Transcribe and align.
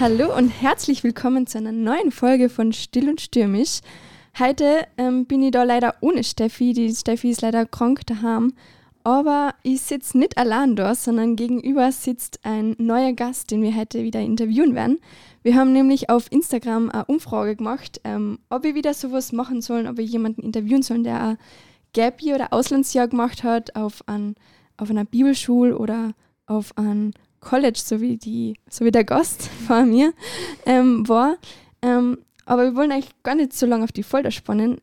Hallo 0.00 0.32
und 0.32 0.50
herzlich 0.50 1.02
willkommen 1.02 1.48
zu 1.48 1.58
einer 1.58 1.72
neuen 1.72 2.12
Folge 2.12 2.50
von 2.50 2.72
Still 2.72 3.08
und 3.08 3.20
Stürmisch. 3.20 3.80
Heute 4.38 4.86
ähm, 4.96 5.26
bin 5.26 5.42
ich 5.42 5.50
da 5.50 5.64
leider 5.64 5.96
ohne 6.00 6.22
Steffi. 6.22 6.72
Die 6.72 6.94
Steffi 6.94 7.30
ist 7.30 7.42
leider 7.42 7.66
krank 7.66 8.06
daheim. 8.06 8.52
Aber 9.02 9.56
ich 9.64 9.80
sitze 9.80 10.16
nicht 10.16 10.38
allein 10.38 10.76
da, 10.76 10.94
sondern 10.94 11.34
gegenüber 11.34 11.90
sitzt 11.90 12.38
ein 12.44 12.76
neuer 12.78 13.12
Gast, 13.12 13.50
den 13.50 13.60
wir 13.60 13.74
heute 13.74 14.04
wieder 14.04 14.20
interviewen 14.20 14.76
werden. 14.76 15.00
Wir 15.42 15.56
haben 15.56 15.72
nämlich 15.72 16.10
auf 16.10 16.30
Instagram 16.30 16.90
eine 16.90 17.06
Umfrage 17.06 17.56
gemacht, 17.56 18.00
ähm, 18.04 18.38
ob 18.50 18.62
wir 18.62 18.76
wieder 18.76 18.94
sowas 18.94 19.32
machen 19.32 19.62
sollen, 19.62 19.88
ob 19.88 19.96
wir 19.96 20.04
jemanden 20.04 20.42
interviewen 20.42 20.82
sollen, 20.82 21.02
der 21.02 21.20
ein 21.20 21.38
Gap 21.92 22.22
oder 22.22 22.52
Auslandsjahr 22.52 23.08
gemacht 23.08 23.42
hat 23.42 23.74
auf, 23.74 24.04
ein, 24.06 24.36
auf 24.76 24.90
einer 24.90 25.04
Bibelschule 25.04 25.76
oder 25.76 26.12
auf 26.46 26.72
ein 26.76 27.14
College, 27.40 27.80
so 27.82 28.00
wie, 28.00 28.16
die, 28.16 28.54
so 28.68 28.84
wie 28.84 28.90
der 28.90 29.04
Gast 29.04 29.42
vor 29.66 29.84
mir 29.84 30.12
ähm, 30.66 31.08
war. 31.08 31.36
Ähm, 31.82 32.18
aber 32.44 32.64
wir 32.64 32.74
wollen 32.74 32.92
eigentlich 32.92 33.22
gar 33.22 33.34
nicht 33.34 33.52
so 33.52 33.66
lange 33.66 33.84
auf 33.84 33.92
die 33.92 34.02
Folter 34.02 34.30
spannen. 34.30 34.80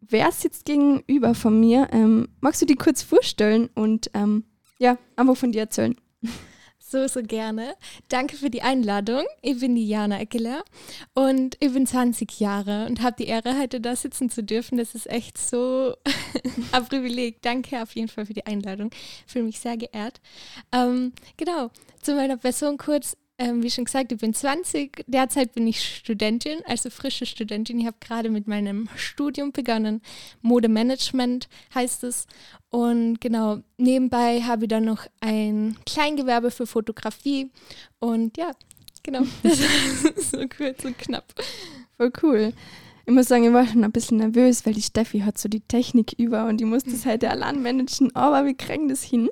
Wer 0.00 0.32
sitzt 0.32 0.64
gegenüber 0.64 1.34
von 1.34 1.58
mir? 1.58 1.88
Ähm, 1.92 2.28
magst 2.40 2.60
du 2.60 2.66
die 2.66 2.74
kurz 2.74 3.02
vorstellen 3.02 3.70
und 3.74 4.10
ähm, 4.14 4.44
ja, 4.78 4.98
einfach 5.14 5.36
von 5.36 5.52
dir 5.52 5.60
erzählen? 5.60 5.96
So, 6.90 7.06
so 7.06 7.22
gerne. 7.22 7.76
Danke 8.08 8.34
für 8.34 8.50
die 8.50 8.62
Einladung. 8.62 9.22
Ich 9.42 9.60
bin 9.60 9.76
die 9.76 9.86
Jana 9.86 10.18
Eckeler 10.18 10.64
und 11.14 11.56
ich 11.60 11.72
bin 11.72 11.86
20 11.86 12.40
Jahre 12.40 12.86
und 12.86 13.00
habe 13.00 13.14
die 13.16 13.28
Ehre, 13.28 13.56
heute 13.60 13.80
da 13.80 13.94
sitzen 13.94 14.28
zu 14.28 14.42
dürfen. 14.42 14.76
Das 14.76 14.96
ist 14.96 15.08
echt 15.08 15.38
so 15.38 15.94
ein 16.72 16.84
Privileg. 16.86 17.42
Danke 17.42 17.80
auf 17.80 17.94
jeden 17.94 18.08
Fall 18.08 18.26
für 18.26 18.34
die 18.34 18.44
Einladung. 18.44 18.90
Fühle 19.28 19.44
mich 19.44 19.60
sehr 19.60 19.76
geehrt. 19.76 20.20
Ähm, 20.72 21.12
genau, 21.36 21.70
zu 22.02 22.16
meiner 22.16 22.36
Person 22.36 22.76
kurz. 22.76 23.16
Ähm, 23.40 23.62
wie 23.62 23.70
schon 23.70 23.86
gesagt, 23.86 24.12
ich 24.12 24.18
bin 24.18 24.34
20. 24.34 25.04
Derzeit 25.06 25.54
bin 25.54 25.66
ich 25.66 25.82
Studentin, 25.82 26.58
also 26.66 26.90
frische 26.90 27.24
Studentin. 27.24 27.80
Ich 27.80 27.86
habe 27.86 27.96
gerade 27.98 28.28
mit 28.28 28.46
meinem 28.46 28.90
Studium 28.96 29.50
begonnen. 29.50 30.02
Modemanagement 30.42 31.48
heißt 31.74 32.04
es. 32.04 32.26
Und 32.68 33.18
genau, 33.18 33.60
nebenbei 33.78 34.42
habe 34.42 34.66
ich 34.66 34.68
dann 34.68 34.84
noch 34.84 35.06
ein 35.20 35.78
Kleingewerbe 35.86 36.50
für 36.50 36.66
Fotografie. 36.66 37.50
Und 37.98 38.36
ja, 38.36 38.50
genau, 39.02 39.22
so 40.18 40.46
kurz 40.46 40.84
und 40.84 40.98
knapp. 40.98 41.32
Voll 41.96 42.12
cool. 42.22 42.52
Ich 43.06 43.12
muss 43.12 43.28
sagen, 43.28 43.44
ich 43.44 43.52
war 43.52 43.66
schon 43.66 43.84
ein 43.84 43.92
bisschen 43.92 44.18
nervös, 44.18 44.64
weil 44.66 44.74
die 44.74 44.82
Steffi 44.82 45.20
hat 45.20 45.38
so 45.38 45.48
die 45.48 45.60
Technik 45.60 46.14
über 46.18 46.46
und 46.46 46.58
die 46.58 46.64
muss 46.64 46.84
das 46.84 47.06
halt 47.06 47.24
allein 47.24 47.62
managen, 47.62 48.14
aber 48.14 48.44
wir 48.44 48.54
kriegen 48.54 48.88
das 48.88 49.02
hin. 49.02 49.30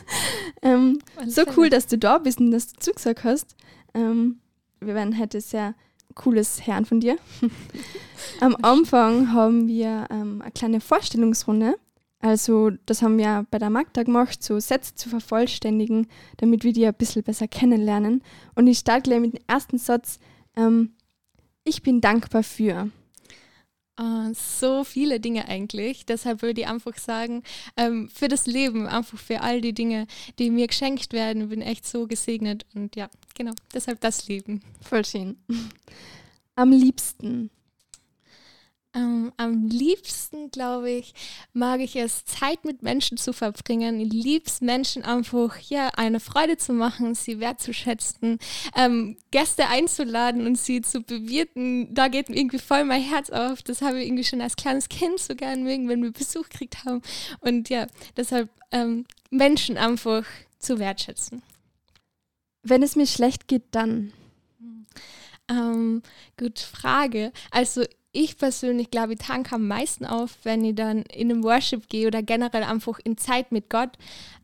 ähm, 0.62 0.98
so 1.26 1.42
cool, 1.56 1.70
dass 1.70 1.86
du 1.86 1.98
da 1.98 2.18
bist 2.18 2.40
und 2.40 2.50
dass 2.50 2.68
du 2.68 2.78
zugesagt 2.78 3.24
hast. 3.24 3.56
Ähm, 3.94 4.40
wir 4.80 4.94
werden 4.94 5.18
heute 5.18 5.40
sehr 5.40 5.74
cooles 6.14 6.66
Herrn 6.66 6.84
von 6.84 7.00
dir. 7.00 7.16
Am 8.40 8.56
Anfang 8.62 9.32
haben 9.32 9.68
wir 9.68 10.06
ähm, 10.10 10.42
eine 10.42 10.52
kleine 10.52 10.80
Vorstellungsrunde. 10.80 11.76
Also 12.20 12.70
das 12.86 13.02
haben 13.02 13.18
wir 13.18 13.46
bei 13.50 13.58
der 13.58 13.70
Magda 13.70 14.02
gemacht, 14.02 14.42
so 14.42 14.58
Sätze 14.58 14.94
zu 14.94 15.08
vervollständigen, 15.08 16.08
damit 16.38 16.64
wir 16.64 16.72
die 16.72 16.86
ein 16.86 16.94
bisschen 16.94 17.22
besser 17.22 17.46
kennenlernen. 17.46 18.22
Und 18.54 18.66
ich 18.66 18.78
starte 18.78 19.02
gleich 19.02 19.20
mit 19.20 19.34
dem 19.34 19.44
ersten 19.46 19.78
Satz. 19.78 20.18
Ähm, 20.56 20.94
ich 21.64 21.82
bin 21.82 22.00
dankbar 22.00 22.42
für. 22.42 22.90
Uh, 23.98 24.30
so 24.34 24.84
viele 24.84 25.20
Dinge 25.20 25.48
eigentlich. 25.48 26.04
Deshalb 26.04 26.42
würde 26.42 26.60
ich 26.60 26.66
einfach 26.66 26.98
sagen, 26.98 27.42
ähm, 27.78 28.10
für 28.10 28.28
das 28.28 28.46
Leben, 28.46 28.86
einfach 28.86 29.18
für 29.18 29.40
all 29.40 29.62
die 29.62 29.72
Dinge, 29.72 30.06
die 30.38 30.50
mir 30.50 30.66
geschenkt 30.66 31.14
werden, 31.14 31.48
bin 31.48 31.62
echt 31.62 31.86
so 31.86 32.06
gesegnet. 32.06 32.66
Und 32.74 32.94
ja, 32.94 33.08
genau, 33.34 33.52
deshalb 33.72 34.00
das 34.00 34.28
Leben. 34.28 34.60
Voll 34.82 35.04
schön. 35.04 35.36
Am 36.56 36.72
liebsten. 36.72 37.50
Ähm, 38.96 39.30
am 39.36 39.68
liebsten, 39.68 40.50
glaube 40.50 40.90
ich, 40.90 41.12
mag 41.52 41.80
ich 41.80 41.96
es, 41.96 42.24
Zeit 42.24 42.64
mit 42.64 42.82
Menschen 42.82 43.18
zu 43.18 43.34
verbringen. 43.34 44.00
Ich 44.00 44.10
liebe 44.10 44.46
es, 44.46 44.62
Menschen 44.62 45.04
einfach 45.04 45.58
ja, 45.58 45.88
eine 45.96 46.18
Freude 46.18 46.56
zu 46.56 46.72
machen, 46.72 47.14
sie 47.14 47.38
wertzuschätzen, 47.38 48.38
ähm, 48.74 49.18
Gäste 49.30 49.68
einzuladen 49.68 50.46
und 50.46 50.56
sie 50.56 50.80
zu 50.80 51.02
bewirten. 51.02 51.92
Da 51.92 52.08
geht 52.08 52.30
mir 52.30 52.38
irgendwie 52.38 52.58
voll 52.58 52.84
mein 52.84 53.02
Herz 53.02 53.28
auf. 53.28 53.62
Das 53.62 53.82
habe 53.82 54.00
ich 54.00 54.06
irgendwie 54.06 54.24
schon 54.24 54.40
als 54.40 54.56
kleines 54.56 54.88
Kind 54.88 55.20
so 55.20 55.34
gern 55.34 55.62
mögen, 55.62 55.90
wenn 55.90 56.02
wir 56.02 56.12
Besuch 56.12 56.48
gekriegt 56.48 56.86
haben. 56.86 57.02
Und 57.40 57.68
ja, 57.68 57.88
deshalb 58.16 58.48
ähm, 58.72 59.04
Menschen 59.28 59.76
einfach 59.76 60.24
zu 60.58 60.78
wertschätzen. 60.78 61.42
Wenn 62.62 62.82
es 62.82 62.96
mir 62.96 63.06
schlecht 63.06 63.46
geht, 63.46 63.64
dann. 63.72 64.14
Ähm, 65.48 66.02
gute 66.38 66.64
Frage. 66.64 67.30
Also 67.50 67.84
ich 68.16 68.38
persönlich 68.38 68.90
glaube, 68.90 69.12
ich 69.12 69.18
tanke 69.18 69.54
am 69.54 69.68
meisten 69.68 70.06
auf, 70.06 70.38
wenn 70.42 70.64
ich 70.64 70.74
dann 70.74 71.02
in 71.02 71.28
den 71.28 71.44
Worship 71.44 71.88
gehe 71.88 72.06
oder 72.06 72.22
generell 72.22 72.62
einfach 72.62 72.98
in 73.04 73.18
Zeit 73.18 73.52
mit 73.52 73.68
Gott. 73.68 73.90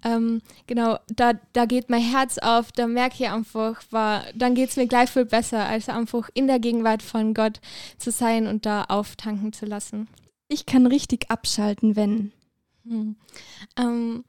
Ähm, 0.05 0.43
genau, 0.67 0.99
da, 1.09 1.33
da 1.55 1.65
geht 1.65 1.89
mein 1.89 2.03
Herz 2.03 2.37
auf, 2.37 2.71
da 2.73 2.87
merke 2.87 3.25
ich 3.25 3.31
einfach, 3.31 3.83
war, 3.91 4.25
dann 4.35 4.55
geht 4.55 4.69
es 4.69 4.77
mir 4.77 4.87
gleich 4.87 5.09
viel 5.09 5.25
besser, 5.25 5.65
als 5.65 5.89
einfach 5.89 6.29
in 6.35 6.49
der 6.49 6.59
Gegenwart 6.59 7.03
von 7.03 7.33
Gott 7.33 7.61
zu 7.97 8.11
sein 8.11 8.47
und 8.47 8.67
da 8.67 8.85
auftanken 8.85 9.55
zu 9.55 9.65
lassen. 9.65 10.07
Ich 10.49 10.67
kann 10.67 10.87
richtig 10.87 11.31
abschalten, 11.31 11.97
wenn. 11.97 12.33
Hm. 12.87 13.17
Ähm, 13.79 14.25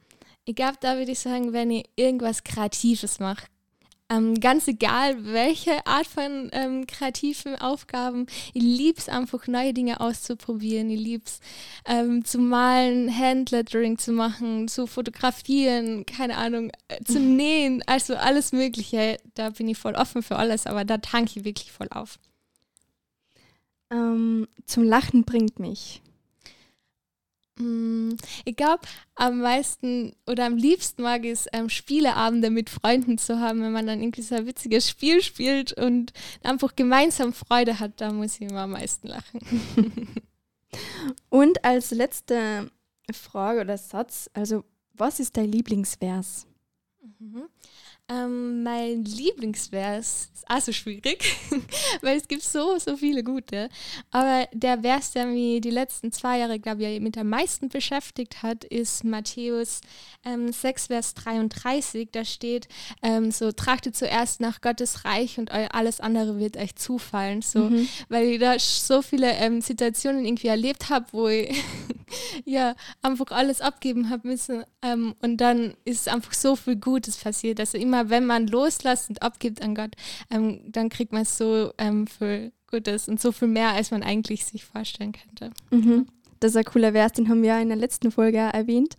ich 0.46 0.56
glaube, 0.56 0.78
da 0.80 0.98
würde 0.98 1.12
ich 1.12 1.20
sagen, 1.20 1.52
wenn 1.52 1.70
ich 1.70 1.90
irgendwas 1.98 2.46
Kreatives 2.46 3.20
mache. 3.20 3.48
Ähm, 4.14 4.40
ganz 4.40 4.68
egal, 4.68 5.26
welche 5.26 5.86
Art 5.88 6.06
von 6.06 6.50
ähm, 6.52 6.86
kreativen 6.86 7.56
Aufgaben. 7.56 8.28
Ich 8.54 8.62
liebe 8.62 9.00
es 9.00 9.10
einfach, 9.10 9.48
neue 9.48 9.74
Dinge 9.74 10.02
auszuprobieren. 10.02 10.90
Ich 10.90 11.00
liebe 11.00 11.24
es 11.26 11.40
ähm, 11.86 12.24
zu 12.24 12.38
malen, 12.38 13.16
Handlettering 13.16 13.98
zu 13.98 14.12
machen, 14.12 14.68
zu 14.68 14.86
fotografieren, 14.88 16.06
keine 16.06 16.38
Ahnung, 16.38 16.72
äh, 16.90 17.04
zu 17.04 17.20
nähen. 17.20 17.82
Also 17.88 18.16
alles 18.16 18.52
Mögliche. 18.52 19.18
Da 19.34 19.50
bin 19.50 19.68
ich 19.68 19.78
voll 19.78 19.96
offen 19.96 20.22
für 20.22 20.36
alles, 20.36 20.68
aber 20.68 20.86
da 20.86 20.98
tanke 20.98 21.40
ich 21.40 21.46
wirklich 21.46 21.72
voll 21.72 21.88
auf. 21.90 22.20
Ähm, 23.92 24.48
zum 24.66 24.84
Lachen 24.84 25.24
bringt 25.24 25.60
mich. 25.60 26.02
Mm, 27.58 28.14
ich 28.46 28.56
glaube, 28.56 28.82
am 29.16 29.42
meisten 29.42 30.16
oder 30.28 30.46
am 30.46 30.58
liebsten 30.58 31.04
mag 31.04 31.24
ich 31.24 31.32
es, 31.32 31.48
ähm, 31.54 31.70
Spieleabende 31.70 32.50
mit 32.50 32.70
Freunden 32.70 33.18
zu 33.18 33.40
haben, 33.40 33.62
wenn 33.62 33.72
man 33.72 33.86
dann 33.86 34.02
irgendwie 34.02 34.24
so 34.24 34.36
ein 34.36 34.48
witziges 34.48 34.90
Spiel 34.90 35.22
spielt 35.22 35.74
und 35.74 36.14
einfach 36.44 36.76
gemeinsam 36.76 37.34
Freude 37.34 37.80
hat. 37.80 38.02
Da 38.02 38.12
muss 38.12 38.36
ich 38.36 38.50
immer 38.50 38.62
am 38.62 38.72
meisten 38.72 39.08
lachen. 39.08 39.42
und 41.30 41.64
als 41.64 41.92
letzte 41.92 42.72
Frage 43.12 43.62
oder 43.62 43.78
Satz, 43.78 44.30
also 44.34 44.64
was 44.94 45.20
ist 45.20 45.38
dein 45.38 45.52
Lieblingsvers? 45.52 46.48
Mhm. 47.20 47.50
Ähm, 48.10 48.64
mein 48.64 49.06
Lieblingsvers 49.06 50.30
ist 50.34 50.50
auch 50.50 50.60
so 50.60 50.74
schwierig, 50.74 51.38
weil 52.02 52.18
es 52.18 52.28
gibt 52.28 52.44
so, 52.44 52.78
so 52.78 52.98
viele 52.98 53.24
gute. 53.24 53.70
Aber 54.12 54.46
der 54.52 54.82
Vers, 54.82 55.12
der 55.12 55.26
mich 55.26 55.62
die 55.62 55.70
letzten 55.70 56.12
zwei 56.12 56.40
Jahre, 56.40 56.60
glaube 56.60 56.84
ich, 56.84 57.00
mit 57.00 57.18
am 57.18 57.30
meisten 57.30 57.70
beschäftigt 57.70 58.44
hat, 58.44 58.66
ist 58.66 59.06
Matthäus 59.06 59.80
ähm, 60.26 60.52
6, 60.52 60.88
Vers 60.88 61.14
33. 61.14 62.10
Da 62.12 62.26
steht 62.26 62.68
ähm, 63.02 63.32
so, 63.32 63.54
trachtet 63.54 63.96
zuerst 63.96 64.42
nach 64.42 64.60
Gottes 64.60 65.06
Reich 65.06 65.38
und 65.38 65.52
alles 65.52 66.02
andere 66.02 66.40
wird 66.40 66.58
euch 66.58 66.76
zufallen. 66.76 67.42
So, 67.42 67.70
mhm. 67.70 67.88
Weil 68.10 68.26
ich 68.28 68.40
da 68.40 68.60
so 68.60 69.02
viele 69.02 69.32
ähm, 69.32 69.62
Situationen 69.62 70.26
irgendwie 70.26 70.48
erlebt 70.48 70.90
habe, 70.90 71.06
wo 71.14 71.30
ich 71.30 71.64
ja 72.46 72.76
einfach 73.02 73.28
alles 73.32 73.62
abgeben 73.62 74.10
habe 74.10 74.28
müssen. 74.28 74.66
Ähm, 74.82 75.16
und 75.22 75.38
dann 75.38 75.76
ist 75.86 76.10
einfach 76.10 76.34
so 76.34 76.58
viel 76.58 76.76
Gutes 76.76 77.16
passiert. 77.16 77.62
Also 77.62 77.78
immer 77.78 77.93
immer, 77.94 78.10
wenn 78.10 78.26
man 78.26 78.48
loslässt 78.48 79.10
und 79.10 79.22
abgibt 79.22 79.62
an 79.62 79.76
Gott, 79.76 79.96
ähm, 80.30 80.62
dann 80.68 80.90
kriegt 80.90 81.14
man 81.14 81.26
so 81.26 81.72
ähm, 81.78 82.08
viel 82.08 82.52
Gutes 82.70 83.08
und 83.08 83.22
so 83.22 83.32
viel 83.32 83.48
mehr, 83.48 83.70
als 83.70 83.92
man 83.92 84.04
eigentlich 84.04 84.46
sich 84.46 84.66
vorstellen 84.66 85.14
könnte. 85.14 85.52
Mhm. 85.72 86.08
Das 86.40 86.52
ist 86.52 86.58
ein 86.58 86.66
cooler 86.66 86.92
Vers, 86.92 87.14
den 87.14 87.30
haben 87.30 87.44
wir 87.44 87.60
in 87.60 87.70
der 87.70 87.78
letzten 87.78 88.12
Folge 88.12 88.40
erwähnt. 88.40 88.98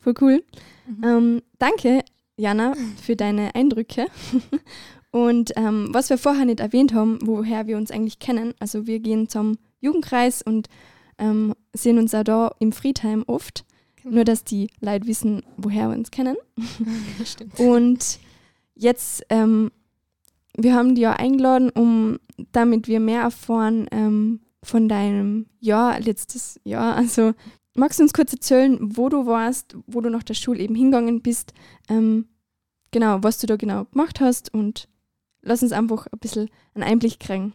Voll 0.00 0.14
cool. 0.20 0.44
Mhm. 0.86 1.04
Ähm, 1.04 1.42
danke, 1.58 2.04
Jana, 2.36 2.74
für 3.00 3.16
deine 3.16 3.54
Eindrücke. 3.54 4.06
Und 5.10 5.52
ähm, 5.56 5.88
was 5.92 6.10
wir 6.10 6.18
vorher 6.18 6.44
nicht 6.44 6.58
erwähnt 6.58 6.92
haben, 6.92 7.20
woher 7.22 7.68
wir 7.68 7.76
uns 7.76 7.92
eigentlich 7.92 8.18
kennen, 8.18 8.52
also 8.58 8.88
wir 8.88 8.98
gehen 8.98 9.28
zum 9.28 9.58
Jugendkreis 9.80 10.42
und 10.42 10.68
ähm, 11.18 11.54
sehen 11.72 12.00
uns 12.00 12.12
auch 12.16 12.24
da 12.24 12.52
im 12.58 12.72
Friedheim 12.72 13.22
oft. 13.28 13.64
Genau. 14.02 14.16
Nur, 14.16 14.24
dass 14.24 14.42
die 14.42 14.70
Leute 14.80 15.06
wissen, 15.06 15.42
woher 15.56 15.88
wir 15.88 15.96
uns 15.96 16.10
kennen. 16.10 16.36
Stimmt. 17.24 17.60
Und 17.60 18.18
jetzt, 18.74 19.24
ähm, 19.28 19.70
wir 20.56 20.74
haben 20.74 20.94
dich 20.94 21.02
ja 21.02 21.14
eingeladen, 21.14 21.70
um 21.70 22.18
damit 22.52 22.88
wir 22.88 23.00
mehr 23.00 23.22
erfahren 23.22 23.86
ähm, 23.90 24.40
von 24.62 24.88
deinem 24.88 25.46
Jahr, 25.60 26.00
letztes 26.00 26.60
Jahr. 26.64 26.96
Also 26.96 27.34
magst 27.74 27.98
du 27.98 28.04
uns 28.04 28.12
kurz 28.12 28.32
erzählen, 28.32 28.78
wo 28.80 29.08
du 29.08 29.26
warst, 29.26 29.76
wo 29.86 30.00
du 30.00 30.10
nach 30.10 30.22
der 30.22 30.34
Schule 30.34 30.60
eben 30.60 30.74
hingegangen 30.74 31.22
bist, 31.22 31.52
ähm, 31.88 32.28
genau, 32.90 33.22
was 33.22 33.38
du 33.38 33.46
da 33.46 33.56
genau 33.56 33.84
gemacht 33.86 34.20
hast 34.20 34.52
und 34.54 34.88
lass 35.42 35.62
uns 35.62 35.72
einfach 35.72 36.06
ein 36.06 36.18
bisschen 36.18 36.50
einen 36.74 36.84
Einblick 36.84 37.20
kriegen 37.20 37.52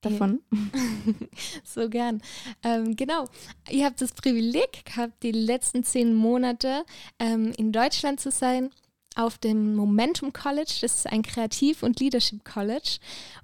davon. 0.00 0.40
so 1.64 1.88
gern. 1.88 2.22
Ähm, 2.62 2.94
genau. 2.94 3.24
Ihr 3.68 3.84
habt 3.84 4.00
das 4.00 4.12
Privileg 4.12 4.84
gehabt, 4.84 5.22
die 5.22 5.32
letzten 5.32 5.82
zehn 5.82 6.14
Monate 6.14 6.84
ähm, 7.18 7.52
in 7.56 7.72
Deutschland 7.72 8.20
zu 8.20 8.30
sein 8.30 8.70
auf 9.18 9.36
dem 9.36 9.74
Momentum 9.74 10.32
College. 10.32 10.78
Das 10.80 10.94
ist 10.94 11.06
ein 11.08 11.22
Kreativ- 11.22 11.82
und 11.82 11.98
Leadership 11.98 12.44
College. 12.44 12.98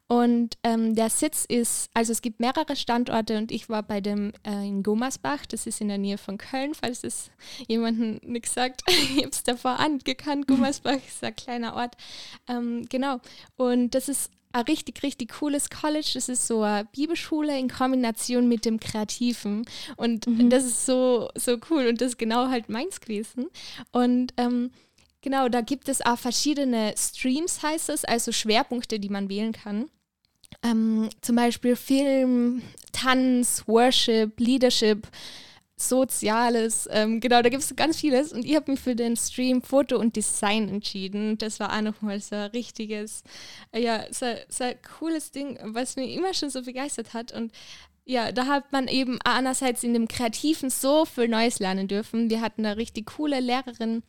Und 0.07 0.57
ähm, 0.63 0.95
der 0.95 1.11
Sitz 1.11 1.45
ist, 1.45 1.91
also 1.95 2.13
es 2.13 2.23
gibt 2.23 2.39
mehrere 2.39 2.77
Standorte 2.77 3.37
und 3.37 3.51
ich 3.51 3.69
war 3.69 3.83
bei 3.83 4.01
dem 4.01 4.33
äh, 4.47 4.67
in 4.67 4.85
Gomersbach, 4.85 5.47
das 5.47 5.67
ist 5.67 5.81
in 5.81 5.89
der 5.89 5.99
Nähe 5.99 6.17
von 6.17 6.39
Köln, 6.39 6.75
falls 6.75 7.03
es 7.03 7.31
jemanden 7.67 8.21
nichts 8.23 8.55
sagt. 8.55 8.83
ich 8.89 9.19
habe 9.19 9.31
es 9.31 9.43
davor 9.43 9.81
angekannt. 9.81 10.47
Gomersbach 10.47 10.95
ist 10.95 11.25
ein 11.25 11.35
kleiner 11.35 11.75
Ort. 11.75 11.97
Ähm, 12.49 12.87
genau. 12.89 13.21
Und 13.57 13.97
das 13.97 14.09
ist 14.09 14.31
ein 14.53 14.63
richtig, 14.63 15.03
richtig 15.03 15.33
cooles 15.33 15.69
College. 15.71 16.13
Das 16.15 16.29
ist 16.29 16.47
so 16.47 16.63
eine 16.63 16.85
Bibelschule 16.85 17.59
in 17.59 17.69
Kombination 17.69 18.49
mit 18.49 18.65
dem 18.65 18.79
Kreativen. 18.79 19.65
Und 19.97 20.29
mhm. 20.29 20.51
das 20.51 20.65
ist 20.65 20.87
so, 20.87 21.31
so 21.35 21.57
cool. 21.69 21.89
Und 21.89 22.01
das 22.01 22.11
ist 22.11 22.19
genau 22.19 22.49
halt 22.49 22.69
meins 22.69 23.01
gewesen. 23.01 23.47
Und 23.91 24.33
ähm, 24.37 24.71
Genau, 25.25 25.49
da 25.49 25.63
gibt 25.63 25.89
es 25.89 26.05
auch 26.05 26.19
verschiedene 26.19 26.95
Streams, 26.99 27.63
heißt 27.63 27.89
es, 27.89 28.05
also 28.05 28.31
Schwerpunkte, 28.31 29.01
die 29.01 29.09
man 29.09 29.31
wählen 29.31 29.53
kann. 29.53 29.89
Ähm, 30.63 31.09
zum 31.23 31.37
Beispiel 31.37 31.77
Film, 31.77 32.61
Tanz, 32.93 33.65
Worship, 33.67 34.39
Leadership, 34.39 35.09
Soziales. 35.77 36.87
Ähm, 36.93 37.21
genau, 37.21 37.41
da 37.41 37.49
gibt 37.49 37.63
es 37.63 37.75
ganz 37.75 38.01
vieles. 38.01 38.35
Und 38.35 38.45
ich 38.45 38.55
habe 38.55 38.71
mich 38.71 38.81
für 38.81 38.95
den 38.95 39.17
Stream 39.17 39.63
Foto 39.63 39.97
und 39.99 40.15
Design 40.15 40.69
entschieden. 40.69 41.39
Das 41.39 41.59
war 41.59 41.75
auch 41.75 41.81
nochmal 41.81 42.21
so 42.21 42.37
ein 42.37 42.51
richtiges, 42.51 43.23
äh, 43.73 43.83
ja, 43.83 44.05
so, 44.11 44.27
so 44.51 44.65
ein 44.65 44.75
cooles 44.99 45.31
Ding, 45.31 45.59
was 45.63 45.97
mich 45.97 46.15
immer 46.15 46.35
schon 46.35 46.51
so 46.51 46.61
begeistert 46.61 47.15
hat. 47.15 47.33
Und 47.33 47.51
ja, 48.05 48.31
da 48.31 48.45
hat 48.45 48.73
man 48.73 48.89
eben 48.89 49.19
einerseits 49.25 49.83
in 49.85 49.95
dem 49.95 50.07
Kreativen 50.07 50.69
so 50.69 51.07
viel 51.07 51.29
Neues 51.29 51.61
lernen 51.61 51.89
dürfen. 51.89 52.29
Wir 52.29 52.43
hatten 52.43 52.67
eine 52.67 52.77
richtig 52.77 53.07
coole 53.07 53.41
Lehrerin, 53.41 54.03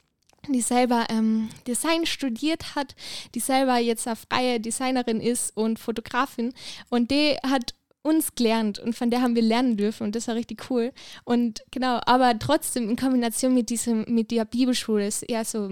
die 0.53 0.61
selber 0.61 1.05
ähm, 1.09 1.49
Design 1.67 2.05
studiert 2.05 2.75
hat, 2.75 2.95
die 3.33 3.39
selber 3.39 3.77
jetzt 3.77 4.07
eine 4.07 4.15
freie 4.15 4.59
Designerin 4.59 5.19
ist 5.21 5.55
und 5.55 5.79
Fotografin. 5.79 6.53
Und 6.89 7.11
die 7.11 7.37
hat 7.43 7.73
uns 8.01 8.35
gelernt 8.35 8.77
und 8.77 8.95
von 8.95 9.09
der 9.09 9.21
haben 9.21 9.35
wir 9.35 9.41
lernen 9.41 9.77
dürfen 9.77 10.03
und 10.03 10.15
das 10.15 10.27
war 10.27 10.35
richtig 10.35 10.69
cool. 10.69 10.91
Und 11.23 11.63
genau, 11.71 11.99
aber 12.05 12.37
trotzdem 12.37 12.89
in 12.89 12.95
Kombination 12.95 13.53
mit 13.53 13.69
diesem, 13.69 14.05
mit 14.07 14.29
der 14.29 14.45
Bibelschule 14.45 15.07
ist 15.07 15.23
eher 15.23 15.43
so 15.43 15.71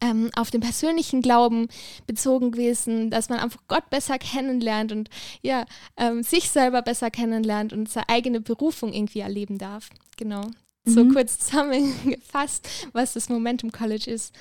ähm, 0.00 0.30
auf 0.34 0.50
den 0.50 0.62
persönlichen 0.62 1.20
Glauben 1.20 1.68
bezogen 2.06 2.52
gewesen, 2.52 3.10
dass 3.10 3.28
man 3.28 3.38
einfach 3.38 3.60
Gott 3.68 3.90
besser 3.90 4.18
kennenlernt 4.18 4.92
und 4.92 5.10
ja, 5.42 5.66
ähm, 5.98 6.22
sich 6.22 6.50
selber 6.50 6.80
besser 6.82 7.10
kennenlernt 7.10 7.72
und 7.72 7.88
seine 7.88 8.08
eigene 8.08 8.40
Berufung 8.40 8.92
irgendwie 8.92 9.20
erleben 9.20 9.58
darf. 9.58 9.90
Genau 10.16 10.42
so 10.84 11.04
mhm. 11.04 11.12
kurz 11.12 11.38
zusammengefasst, 11.38 12.68
was 12.92 13.14
das 13.14 13.28
Momentum 13.28 13.70
College 13.72 14.10
ist. 14.10 14.34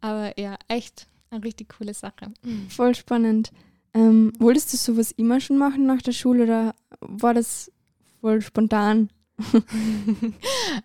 Aber 0.00 0.38
ja, 0.38 0.56
echt 0.68 1.06
eine 1.30 1.42
richtig 1.42 1.70
coole 1.78 1.94
Sache. 1.94 2.32
Voll 2.68 2.94
spannend. 2.94 3.50
Ähm, 3.94 4.32
wolltest 4.38 4.72
du 4.72 4.76
sowas 4.76 5.12
immer 5.12 5.40
schon 5.40 5.58
machen 5.58 5.86
nach 5.86 6.02
der 6.02 6.12
Schule 6.12 6.44
oder 6.44 6.74
war 7.00 7.32
das 7.32 7.72
voll 8.20 8.42
spontan? 8.42 9.10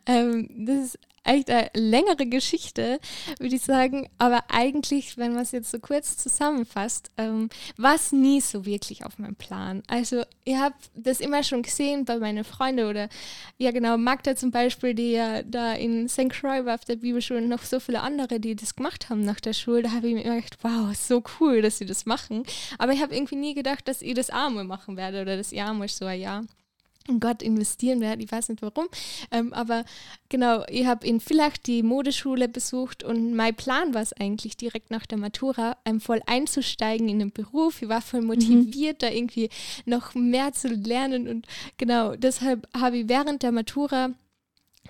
ähm, 0.06 0.66
das 0.66 0.86
ist 0.86 1.00
echt 1.24 1.50
eine 1.50 1.70
längere 1.74 2.26
Geschichte, 2.26 3.00
würde 3.40 3.56
ich 3.56 3.62
sagen. 3.62 4.10
Aber 4.18 4.44
eigentlich, 4.50 5.18
wenn 5.18 5.34
man 5.34 5.44
es 5.44 5.52
jetzt 5.52 5.72
so 5.72 5.80
kurz 5.80 6.18
zusammenfasst, 6.18 7.12
ähm, 7.18 7.50
war 7.78 7.96
es 7.96 8.12
nie 8.12 8.42
so 8.42 8.66
wirklich 8.66 9.06
auf 9.06 9.20
meinem 9.20 9.36
Plan. 9.36 9.84
Also 9.88 10.24
ihr 10.46 10.60
habt 10.60 10.90
das 10.96 11.20
immer 11.20 11.44
schon 11.44 11.62
gesehen 11.62 12.06
bei 12.06 12.18
meinen 12.18 12.44
Freunden 12.44 12.88
oder 12.88 13.10
ja 13.58 13.72
genau, 13.72 13.98
Magda 13.98 14.36
zum 14.36 14.52
Beispiel, 14.52 14.94
die 14.94 15.12
ja 15.12 15.44
da 15.44 15.74
in 15.74 16.10
St. 16.10 16.30
Croix 16.30 16.66
war 16.66 16.76
auf 16.76 16.86
der 16.86 16.96
Bibelschule 16.96 17.42
und 17.42 17.50
noch 17.50 17.64
so 17.64 17.80
viele 17.80 18.02
andere, 18.02 18.40
die 18.40 18.56
das 18.56 18.76
gemacht 18.76 19.10
haben 19.10 19.24
nach 19.24 19.40
der 19.40 19.54
Schule. 19.54 19.84
Da 19.84 19.92
habe 19.92 20.08
ich 20.08 20.14
mir 20.14 20.24
immer 20.24 20.36
gedacht, 20.36 20.58
wow, 20.62 20.96
so 20.96 21.24
cool, 21.40 21.62
dass 21.62 21.78
sie 21.78 21.86
das 21.86 22.06
machen. 22.06 22.44
Aber 22.78 22.94
ich 22.94 23.02
habe 23.02 23.16
irgendwie 23.16 23.36
nie 23.36 23.54
gedacht, 23.54 23.88
dass 23.88 24.02
ihr 24.02 24.16
das 24.16 24.30
einmal 24.30 24.64
machen 24.64 24.98
werdet 24.98 25.22
oder 25.22 25.38
dass 25.38 25.52
ihr 25.52 25.66
einmal 25.66 25.88
so 25.88 26.06
ein 26.06 26.20
Jahr 26.20 26.44
in 27.08 27.20
Gott 27.20 27.42
investieren 27.42 28.02
werde. 28.02 28.24
Ich 28.24 28.32
weiß 28.32 28.50
nicht 28.50 28.62
warum. 28.62 28.88
Ähm, 29.32 29.54
aber 29.54 29.86
genau, 30.30 30.64
ich 30.70 30.86
habe 30.86 31.06
in 31.06 31.20
Villach 31.20 31.58
die 31.58 31.84
Modeschule 31.84 32.48
besucht 32.48 33.04
und 33.04 33.36
mein 33.36 33.56
Plan 33.56 33.94
war 33.94 34.02
es 34.02 34.14
eigentlich, 34.14 34.58
direkt 34.58 34.92
nach 34.92 35.06
der 35.06 35.18
Matura 35.18 35.78
ähm, 35.86 36.00
voll 36.00 36.22
einzusteigen 36.26 37.10
in 37.10 37.20
den 37.20 37.32
Beruf. 37.32 37.82
Ich 37.82 37.90
war 37.90 38.02
voll 38.02 38.22
motiviert, 38.22 39.02
mhm. 39.02 39.06
da 39.06 39.10
irgendwie 39.10 39.50
noch 39.86 40.14
mehr 40.14 40.54
zu 40.54 40.68
lernen. 40.70 41.28
Und 41.28 41.48
genau, 41.78 42.16
deshalb 42.16 42.68
habe 42.76 43.00
ich 43.00 43.10
während 43.10 43.44
der 43.44 43.52
Matura 43.52 44.12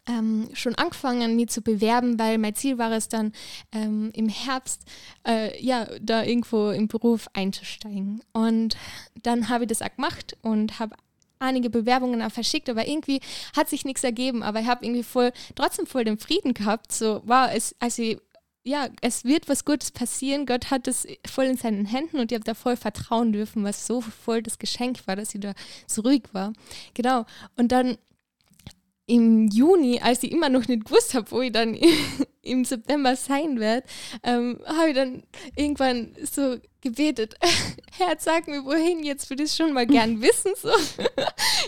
ähm, 0.08 0.50
schon 0.54 0.76
angefangen, 0.76 1.36
mich 1.36 1.50
zu 1.50 1.62
bewerben, 1.62 2.18
weil 2.18 2.38
mein 2.38 2.56
Ziel 2.56 2.78
war 2.78 2.92
es 2.92 3.08
dann 3.08 3.34
ähm, 3.72 4.12
im 4.14 4.30
Herbst, 4.30 4.82
äh, 5.28 5.64
ja, 5.64 5.88
da 6.02 6.24
irgendwo 6.24 6.70
im 6.70 6.88
Beruf 6.88 7.28
einzusteigen. 7.34 8.22
Und 8.34 8.76
dann 9.22 9.50
habe 9.50 9.66
ich 9.66 9.70
das 9.70 9.82
auch 9.82 9.96
gemacht 9.96 10.38
und 10.42 10.80
habe 10.80 10.96
einige 11.42 11.70
Bewerbungen 11.70 12.22
auch 12.22 12.32
verschickt, 12.32 12.70
aber 12.70 12.88
irgendwie 12.88 13.20
hat 13.56 13.70
sich 13.70 13.86
nichts 13.86 14.04
ergeben. 14.04 14.44
Aber 14.44 14.62
ich 14.62 14.68
habe 14.68 14.86
irgendwie 14.86 15.04
voll, 15.04 15.32
trotzdem 15.56 15.86
voll 15.86 16.06
den 16.06 16.18
Frieden 16.18 16.54
gehabt. 16.54 16.92
So, 16.92 17.22
wow, 17.26 17.50
es, 17.54 17.76
also 17.80 18.16
ja, 18.64 18.90
es 19.02 19.26
wird 19.26 19.50
was 19.50 19.66
Gutes 19.66 19.92
passieren. 19.92 20.46
Gott 20.46 20.70
hat 20.70 20.88
es 20.88 21.08
voll 21.26 21.46
in 21.46 21.58
seinen 21.58 21.86
Händen 21.86 22.20
und 22.20 22.32
ich 22.32 22.36
habe 22.36 22.46
da 22.46 22.54
voll 22.54 22.78
vertrauen 22.78 23.34
dürfen, 23.34 23.64
was 23.64 23.88
so 23.88 24.02
voll 24.02 24.44
das 24.44 24.60
Geschenk 24.60 25.08
war, 25.08 25.16
dass 25.16 25.34
ich 25.34 25.42
da 25.42 25.54
so 25.88 26.04
ruhig 26.04 26.24
war. 26.32 26.54
Genau. 26.94 27.26
Und 27.58 27.72
dann 27.72 27.98
im 29.12 29.50
Juni, 29.50 30.00
als 30.02 30.24
ich 30.24 30.32
immer 30.32 30.48
noch 30.48 30.70
nicht 30.70 30.86
gewusst 30.86 31.14
habe, 31.14 31.30
wo 31.32 31.42
ich 31.42 31.52
dann 31.52 31.78
im 32.42 32.64
September 32.64 33.18
sein 33.18 33.60
werde, 33.60 33.86
ähm, 34.24 34.60
habe 34.66 34.90
ich 34.90 34.96
dann 34.96 35.24
irgendwann 35.58 36.16
so 36.24 36.56
gebetet, 36.80 37.36
Herr, 37.98 38.16
sag 38.18 38.48
mir, 38.48 38.64
wohin, 38.64 39.04
jetzt 39.04 39.30
würde 39.30 39.44
ich 39.44 39.52
schon 39.52 39.74
mal 39.74 39.86
gern 39.86 40.22
wissen. 40.22 40.54
So. 40.56 40.72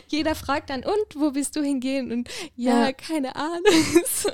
Jeder 0.08 0.36
fragt 0.36 0.70
dann, 0.70 0.86
und, 0.86 1.16
wo 1.16 1.32
bist 1.32 1.58
du 1.58 1.62
hingehen? 1.62 2.14
Und 2.14 2.30
ja, 2.56 2.86
ja. 2.86 2.94
keine 2.94 3.36
Ahnung. 3.36 3.62
so. 4.06 4.30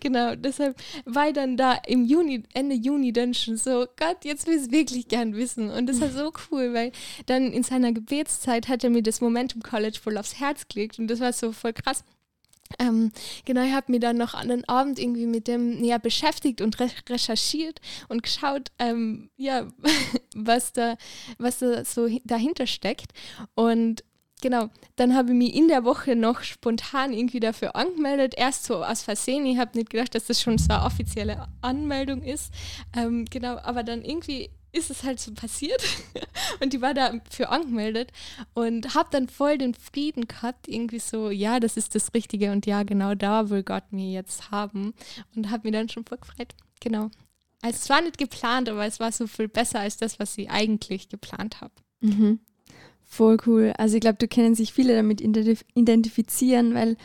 Genau, 0.00 0.34
deshalb 0.34 0.76
war 1.04 1.28
ich 1.28 1.34
dann 1.34 1.58
da 1.58 1.74
im 1.86 2.06
Juni, 2.06 2.42
Ende 2.54 2.74
Juni 2.74 3.12
dann 3.12 3.34
schon 3.34 3.58
so, 3.58 3.86
Gott, 3.98 4.24
jetzt 4.24 4.46
will 4.46 4.54
ich 4.54 4.62
es 4.62 4.70
wirklich 4.70 5.08
gern 5.08 5.36
wissen. 5.36 5.70
Und 5.70 5.86
das 5.88 6.00
war 6.00 6.10
so 6.10 6.32
cool, 6.50 6.72
weil 6.72 6.90
dann 7.26 7.52
in 7.52 7.62
seiner 7.62 7.92
Gebetszeit 7.92 8.68
hat 8.68 8.82
er 8.82 8.88
mir 8.88 9.02
das 9.02 9.20
Momentum 9.20 9.62
College 9.62 9.98
voll 10.02 10.16
aufs 10.16 10.40
Herz 10.40 10.66
gelegt 10.66 10.98
und 10.98 11.08
das 11.08 11.20
war 11.20 11.34
so 11.34 11.52
voll 11.52 11.74
krass 11.74 12.02
ähm, 12.78 13.12
genau, 13.44 13.62
ich 13.62 13.72
habe 13.72 13.92
mich 13.92 14.00
dann 14.00 14.16
noch 14.16 14.34
an 14.34 14.48
den 14.48 14.68
Abend 14.68 14.98
irgendwie 14.98 15.26
mit 15.26 15.48
dem 15.48 15.78
näher 15.80 15.98
beschäftigt 15.98 16.60
und 16.60 16.78
re 16.80 16.90
recherchiert 17.08 17.80
und 18.08 18.22
geschaut, 18.22 18.70
ähm, 18.78 19.30
ja, 19.36 19.66
was 20.34 20.72
da, 20.72 20.96
was 21.38 21.58
da 21.58 21.84
so 21.84 22.08
dahinter 22.24 22.66
steckt. 22.66 23.12
Und 23.54 24.04
genau, 24.42 24.68
dann 24.96 25.14
habe 25.14 25.30
ich 25.30 25.36
mich 25.36 25.54
in 25.54 25.68
der 25.68 25.84
Woche 25.84 26.16
noch 26.16 26.42
spontan 26.42 27.12
irgendwie 27.12 27.40
dafür 27.40 27.76
angemeldet. 27.76 28.34
Erst 28.36 28.64
so 28.64 28.84
aus 28.84 29.02
Versehen. 29.02 29.46
Ich 29.46 29.58
habe 29.58 29.76
nicht 29.76 29.90
gedacht, 29.90 30.14
dass 30.14 30.26
das 30.26 30.40
schon 30.40 30.58
so 30.58 30.72
eine 30.72 30.84
offizielle 30.84 31.48
Anmeldung 31.62 32.22
ist. 32.22 32.52
Ähm, 32.96 33.24
genau, 33.26 33.58
aber 33.58 33.82
dann 33.82 34.02
irgendwie 34.02 34.50
ist 34.72 34.90
es 34.90 35.04
halt 35.04 35.20
so 35.20 35.32
passiert 35.32 35.82
und 36.60 36.72
die 36.72 36.82
war 36.82 36.94
dafür 36.94 37.50
angemeldet 37.50 38.12
und 38.54 38.94
habe 38.94 39.08
dann 39.10 39.28
voll 39.28 39.58
den 39.58 39.74
Frieden 39.74 40.28
gehabt, 40.28 40.68
irgendwie 40.68 40.98
so, 40.98 41.30
ja, 41.30 41.60
das 41.60 41.76
ist 41.76 41.94
das 41.94 42.12
Richtige 42.14 42.52
und 42.52 42.66
ja, 42.66 42.82
genau 42.82 43.14
da 43.14 43.50
will 43.50 43.62
Gott 43.62 43.92
mir 43.92 44.10
jetzt 44.10 44.50
haben 44.50 44.94
und 45.34 45.50
habe 45.50 45.68
mir 45.68 45.72
dann 45.72 45.88
schon 45.88 46.04
vorgefreut. 46.04 46.54
Genau. 46.80 47.10
Also 47.62 47.78
es 47.82 47.88
war 47.88 48.02
nicht 48.02 48.18
geplant, 48.18 48.68
aber 48.68 48.86
es 48.86 49.00
war 49.00 49.10
so 49.12 49.26
viel 49.26 49.48
besser 49.48 49.80
als 49.80 49.96
das, 49.96 50.18
was 50.18 50.36
ich 50.38 50.50
eigentlich 50.50 51.08
geplant 51.08 51.60
habe. 51.60 51.72
Mhm. 52.00 52.40
Voll 53.02 53.38
cool. 53.46 53.72
Also 53.78 53.96
ich 53.96 54.00
glaube, 54.00 54.18
du 54.18 54.28
können 54.28 54.54
sich 54.54 54.72
viele 54.72 54.94
damit 54.94 55.20
identifizieren, 55.20 56.74
weil 56.74 56.96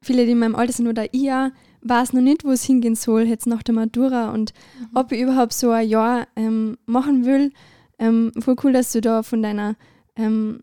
viele, 0.00 0.24
die 0.24 0.32
in 0.32 0.38
meinem 0.38 0.54
Alter 0.54 0.72
sind 0.72 0.88
oder 0.88 1.12
ihr, 1.12 1.52
weiß 1.82 2.12
noch 2.12 2.20
nicht, 2.20 2.44
wo 2.44 2.50
es 2.50 2.64
hingehen 2.64 2.94
soll, 2.94 3.22
jetzt 3.22 3.46
nach 3.46 3.62
der 3.62 3.74
Matura 3.74 4.30
und 4.30 4.52
mhm. 4.78 4.88
ob 4.94 5.12
ich 5.12 5.20
überhaupt 5.20 5.52
so 5.52 5.70
ein 5.70 5.88
Jahr 5.88 6.26
ähm, 6.36 6.76
machen 6.86 7.24
will. 7.24 7.52
Ähm, 7.98 8.32
voll 8.38 8.56
cool, 8.64 8.72
dass 8.72 8.92
du 8.92 9.00
da 9.00 9.22
von 9.22 9.42
deiner, 9.42 9.76
ähm, 10.16 10.62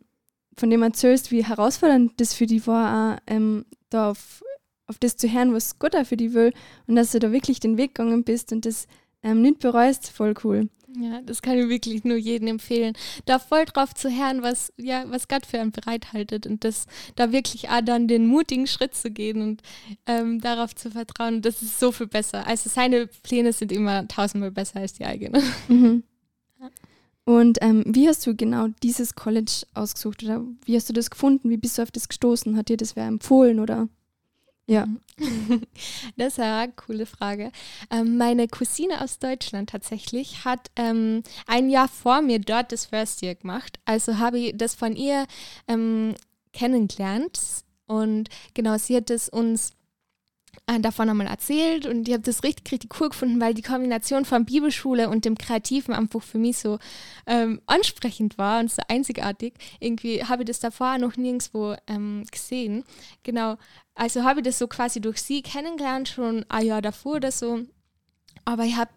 von 0.55 0.69
dem 0.69 0.83
erzählst, 0.83 1.31
wie 1.31 1.43
herausfordernd 1.43 2.13
das 2.17 2.33
für 2.33 2.47
dich 2.47 2.65
war, 2.67 3.15
auch, 3.15 3.21
ähm, 3.27 3.65
da 3.89 4.11
auf, 4.11 4.43
auf 4.87 4.97
das 4.99 5.17
zu 5.17 5.31
hören, 5.31 5.53
was 5.53 5.79
Gott 5.79 5.95
auch 5.95 6.05
für 6.05 6.17
dich 6.17 6.33
will 6.33 6.53
und 6.87 6.95
dass 6.95 7.11
du 7.11 7.19
da 7.19 7.31
wirklich 7.31 7.59
den 7.59 7.77
Weg 7.77 7.95
gegangen 7.95 8.23
bist 8.23 8.51
und 8.51 8.65
das 8.65 8.87
ähm, 9.23 9.41
nicht 9.41 9.59
bereust, 9.59 10.09
voll 10.09 10.33
cool. 10.43 10.69
Ja, 10.95 11.21
das 11.21 11.41
kann 11.41 11.57
ich 11.57 11.67
wirklich 11.67 12.05
nur 12.05 12.15
jedem 12.15 12.47
empfehlen, 12.47 12.93
da 13.25 13.39
voll 13.39 13.65
drauf 13.65 13.93
zu 13.93 14.09
hören, 14.09 14.41
was, 14.41 14.71
ja, 14.77 15.03
was 15.07 15.27
Gott 15.27 15.45
für 15.45 15.59
einen 15.59 15.71
bereithaltet 15.71 16.47
und 16.47 16.63
das, 16.63 16.85
da 17.15 17.33
wirklich 17.33 17.69
auch 17.69 17.81
dann 17.81 18.07
den 18.07 18.25
mutigen 18.25 18.67
Schritt 18.67 18.95
zu 18.95 19.11
gehen 19.11 19.41
und 19.41 19.61
ähm, 20.05 20.39
darauf 20.39 20.73
zu 20.75 20.89
vertrauen, 20.89 21.41
das 21.41 21.61
ist 21.61 21.79
so 21.79 21.91
viel 21.91 22.07
besser. 22.07 22.47
Also 22.47 22.69
seine 22.69 23.07
Pläne 23.07 23.51
sind 23.51 23.73
immer 23.73 24.07
tausendmal 24.07 24.51
besser 24.51 24.79
als 24.79 24.93
die 24.93 25.05
eigenen. 25.05 25.43
Mhm. 25.67 26.03
Und 27.25 27.57
ähm, 27.59 27.83
wie 27.85 28.07
hast 28.07 28.25
du 28.25 28.35
genau 28.35 28.69
dieses 28.81 29.15
College 29.15 29.63
ausgesucht 29.73 30.23
oder 30.23 30.45
wie 30.63 30.77
hast 30.77 30.87
du 30.87 30.93
das 30.93 31.09
gefunden? 31.09 31.49
Wie 31.49 31.57
bist 31.57 31.77
du 31.77 31.81
auf 31.81 31.91
das 31.91 32.07
gestoßen? 32.07 32.55
Hat 32.55 32.69
dir 32.69 32.77
das 32.77 32.95
wer 32.95 33.05
empfohlen 33.05 33.59
oder? 33.59 33.89
Ja. 34.67 34.85
Das 36.17 36.33
ist 36.33 36.39
eine 36.39 36.71
coole 36.73 37.05
Frage. 37.05 37.51
Ähm, 37.89 38.17
meine 38.17 38.47
Cousine 38.47 39.01
aus 39.01 39.19
Deutschland 39.19 39.69
tatsächlich 39.69 40.45
hat 40.45 40.71
ähm, 40.75 41.23
ein 41.47 41.69
Jahr 41.69 41.87
vor 41.87 42.21
mir 42.21 42.39
dort 42.39 42.71
das 42.71 42.85
First 42.85 43.21
Year 43.21 43.35
gemacht. 43.35 43.79
Also 43.85 44.17
habe 44.17 44.39
ich 44.39 44.57
das 44.57 44.75
von 44.75 44.95
ihr 44.95 45.25
ähm, 45.67 46.15
kennengelernt. 46.53 47.39
Und 47.87 48.29
genau, 48.53 48.77
sie 48.77 48.97
hat 48.97 49.09
es 49.09 49.29
uns 49.29 49.71
davon 50.81 51.09
einmal 51.09 51.27
erzählt 51.27 51.85
und 51.85 52.07
ich 52.07 52.13
habe 52.13 52.23
das 52.23 52.43
richtig, 52.43 52.71
richtig 52.71 52.99
cool 52.99 53.09
gefunden, 53.09 53.39
weil 53.39 53.53
die 53.53 53.61
Kombination 53.61 54.25
von 54.25 54.45
Bibelschule 54.45 55.09
und 55.09 55.25
dem 55.25 55.37
Kreativen 55.37 55.93
einfach 55.93 56.21
für 56.21 56.37
mich 56.37 56.57
so 56.57 56.79
ähm, 57.25 57.61
ansprechend 57.65 58.37
war 58.37 58.59
und 58.59 58.71
so 58.71 58.81
einzigartig. 58.87 59.53
Irgendwie 59.79 60.23
habe 60.23 60.43
ich 60.43 60.47
das 60.47 60.59
davor 60.59 60.97
noch 60.97 61.15
nirgendwo 61.15 61.75
ähm, 61.87 62.25
gesehen. 62.31 62.83
Genau, 63.23 63.57
also 63.95 64.23
habe 64.23 64.41
ich 64.41 64.45
das 64.45 64.59
so 64.59 64.67
quasi 64.67 64.99
durch 64.99 65.21
sie 65.21 65.41
kennengelernt, 65.41 66.09
schon 66.09 66.45
ein 66.49 66.65
Jahr 66.65 66.81
davor 66.81 67.15
oder 67.15 67.31
so. 67.31 67.61
Aber 68.45 68.63
ich 68.63 68.75
habe 68.75 68.91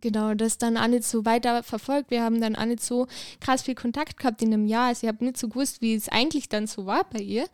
genau, 0.00 0.34
das 0.34 0.58
dann 0.58 0.76
auch 0.76 0.86
nicht 0.86 1.04
so 1.04 1.24
weiter 1.24 1.62
verfolgt. 1.62 2.10
Wir 2.10 2.22
haben 2.22 2.40
dann 2.40 2.56
auch 2.56 2.64
nicht 2.64 2.82
so 2.82 3.06
krass 3.40 3.62
viel 3.62 3.74
Kontakt 3.74 4.18
gehabt 4.18 4.42
in 4.42 4.52
einem 4.52 4.66
Jahr. 4.66 4.88
Also 4.88 5.06
ich 5.06 5.12
habe 5.12 5.24
nicht 5.24 5.36
so 5.36 5.48
gewusst, 5.48 5.80
wie 5.80 5.94
es 5.94 6.08
eigentlich 6.08 6.48
dann 6.48 6.66
so 6.66 6.86
war 6.86 7.04
bei 7.04 7.20
ihr. 7.20 7.48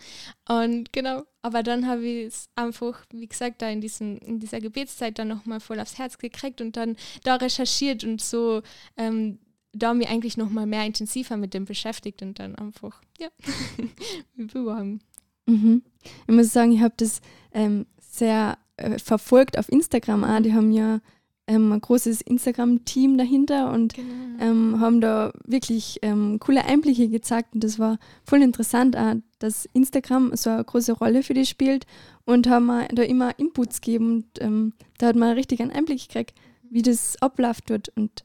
Und 0.48 0.92
genau, 0.92 1.22
aber 1.44 1.62
dann 1.62 1.86
habe 1.86 2.06
ich 2.06 2.26
es 2.28 2.48
einfach, 2.56 3.04
wie 3.12 3.26
gesagt, 3.26 3.60
da 3.60 3.68
in, 3.68 3.82
diesem, 3.82 4.16
in 4.16 4.40
dieser 4.40 4.60
Gebetszeit 4.60 5.18
dann 5.18 5.28
nochmal 5.28 5.60
voll 5.60 5.78
aufs 5.78 5.98
Herz 5.98 6.16
gekriegt 6.16 6.62
und 6.62 6.74
dann 6.78 6.96
da 7.22 7.34
recherchiert 7.34 8.02
und 8.02 8.22
so 8.22 8.62
ähm, 8.96 9.38
da 9.74 9.92
mich 9.92 10.08
eigentlich 10.08 10.38
nochmal 10.38 10.64
mehr 10.64 10.86
intensiver 10.86 11.36
mit 11.36 11.52
dem 11.52 11.66
beschäftigt 11.66 12.22
und 12.22 12.38
dann 12.38 12.54
einfach, 12.54 13.02
ja, 13.18 13.28
beworben. 14.36 15.00
Mhm. 15.44 15.82
Ich 16.26 16.34
muss 16.34 16.50
sagen, 16.50 16.72
ich 16.72 16.80
habe 16.80 16.94
das 16.96 17.20
ähm, 17.52 17.84
sehr 18.00 18.56
äh, 18.78 18.98
verfolgt 18.98 19.58
auf 19.58 19.68
Instagram 19.68 20.24
auch. 20.24 20.40
Die 20.40 20.54
haben 20.54 20.72
ja 20.72 21.02
ähm, 21.46 21.72
ein 21.72 21.80
großes 21.82 22.22
Instagram-Team 22.22 23.18
dahinter 23.18 23.70
und 23.70 23.92
genau. 23.92 24.40
ähm, 24.40 24.80
haben 24.80 25.02
da 25.02 25.30
wirklich 25.44 25.98
ähm, 26.00 26.38
coole 26.40 26.64
Einblicke 26.64 27.10
gezeigt. 27.10 27.54
Und 27.54 27.64
das 27.64 27.78
war 27.78 27.98
voll 28.24 28.40
interessant, 28.40 28.96
auch, 28.96 29.16
dass 29.44 29.68
Instagram 29.74 30.34
so 30.34 30.48
eine 30.48 30.64
große 30.64 30.92
Rolle 30.92 31.22
für 31.22 31.34
die 31.34 31.44
spielt 31.44 31.86
und 32.24 32.48
haben 32.48 32.68
da 32.94 33.02
immer 33.02 33.38
Inputs 33.38 33.82
gegeben. 33.82 34.10
Und 34.10 34.40
ähm, 34.40 34.72
da 34.96 35.08
hat 35.08 35.16
man 35.16 35.34
richtig 35.34 35.60
einen 35.60 35.70
Einblick 35.70 36.08
gekriegt, 36.08 36.34
wie 36.70 36.80
das 36.80 37.20
abläuft 37.20 37.68
wird. 37.68 37.90
Und 37.94 38.23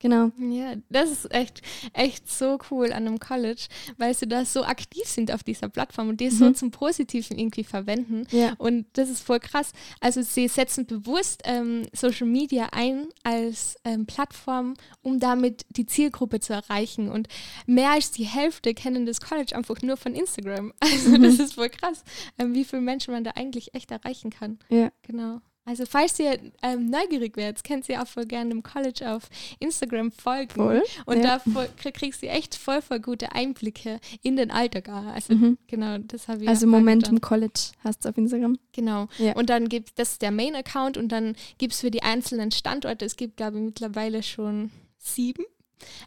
Genau. 0.00 0.30
Ja, 0.38 0.74
das 0.88 1.10
ist 1.10 1.34
echt, 1.34 1.60
echt 1.92 2.30
so 2.30 2.58
cool 2.70 2.92
an 2.92 3.06
einem 3.06 3.18
College, 3.18 3.66
weil 3.96 4.14
sie 4.14 4.28
da 4.28 4.44
so 4.44 4.62
aktiv 4.62 5.04
sind 5.06 5.32
auf 5.32 5.42
dieser 5.42 5.68
Plattform 5.68 6.10
und 6.10 6.20
die 6.20 6.26
mhm. 6.26 6.30
so 6.30 6.50
zum 6.52 6.70
Positiven 6.70 7.36
irgendwie 7.36 7.64
verwenden. 7.64 8.26
Ja. 8.30 8.54
Und 8.58 8.86
das 8.92 9.08
ist 9.08 9.22
voll 9.22 9.40
krass. 9.40 9.72
Also 10.00 10.22
sie 10.22 10.46
setzen 10.46 10.86
bewusst 10.86 11.42
ähm, 11.44 11.86
Social 11.92 12.28
Media 12.28 12.68
ein 12.72 13.06
als 13.24 13.76
ähm, 13.84 14.06
Plattform, 14.06 14.74
um 15.02 15.18
damit 15.18 15.66
die 15.70 15.86
Zielgruppe 15.86 16.38
zu 16.38 16.52
erreichen. 16.52 17.10
Und 17.10 17.28
mehr 17.66 17.90
als 17.90 18.12
die 18.12 18.24
Hälfte 18.24 18.74
kennen 18.74 19.04
das 19.04 19.20
College 19.20 19.56
einfach 19.56 19.82
nur 19.82 19.96
von 19.96 20.14
Instagram. 20.14 20.72
Also 20.98 21.10
mhm. 21.10 21.22
das 21.22 21.38
ist 21.38 21.54
voll 21.54 21.68
krass, 21.68 22.02
ähm, 22.38 22.54
wie 22.54 22.64
viele 22.64 22.82
Menschen 22.82 23.12
man 23.12 23.22
da 23.22 23.32
eigentlich 23.32 23.74
echt 23.74 23.90
erreichen 23.90 24.30
kann. 24.30 24.58
Ja. 24.68 24.90
Genau. 25.02 25.40
Also 25.68 25.84
falls 25.84 26.18
ihr 26.18 26.38
ähm, 26.62 26.88
neugierig 26.88 27.36
werdet, 27.36 27.62
könnt 27.62 27.86
ihr 27.90 28.00
auch 28.00 28.06
voll 28.06 28.24
gerne 28.24 28.52
im 28.52 28.62
College 28.62 29.12
auf 29.12 29.24
Instagram 29.58 30.10
folgen. 30.10 30.54
Voll, 30.54 30.82
und 31.04 31.18
ja. 31.18 31.22
da 31.22 31.38
voll, 31.40 31.68
kriegst 31.92 32.22
du 32.22 32.26
echt 32.26 32.54
voll, 32.54 32.80
voll 32.80 33.00
gute 33.00 33.32
Einblicke 33.32 34.00
in 34.22 34.36
den 34.36 34.50
Alltag. 34.50 34.88
Also 34.88 35.34
mhm. 35.34 35.58
genau, 35.66 35.98
das 35.98 36.26
habe 36.26 36.44
ich 36.44 36.48
Also 36.48 36.66
Momentum 36.66 37.20
College 37.20 37.60
hast 37.84 38.02
du 38.02 38.08
auf 38.08 38.16
Instagram. 38.16 38.58
Genau. 38.72 39.08
Ja. 39.18 39.34
Und 39.36 39.50
dann 39.50 39.68
gibt 39.68 39.90
es, 39.90 39.94
das 39.94 40.12
ist 40.12 40.22
der 40.22 40.30
Main-Account 40.30 40.96
und 40.96 41.10
dann 41.10 41.36
gibt 41.58 41.74
es 41.74 41.80
für 41.80 41.90
die 41.90 42.02
einzelnen 42.02 42.50
Standorte, 42.50 43.04
es 43.04 43.16
gibt 43.16 43.36
glaube 43.36 43.58
ich 43.58 43.64
mittlerweile 43.64 44.22
schon 44.22 44.70
sieben 44.96 45.44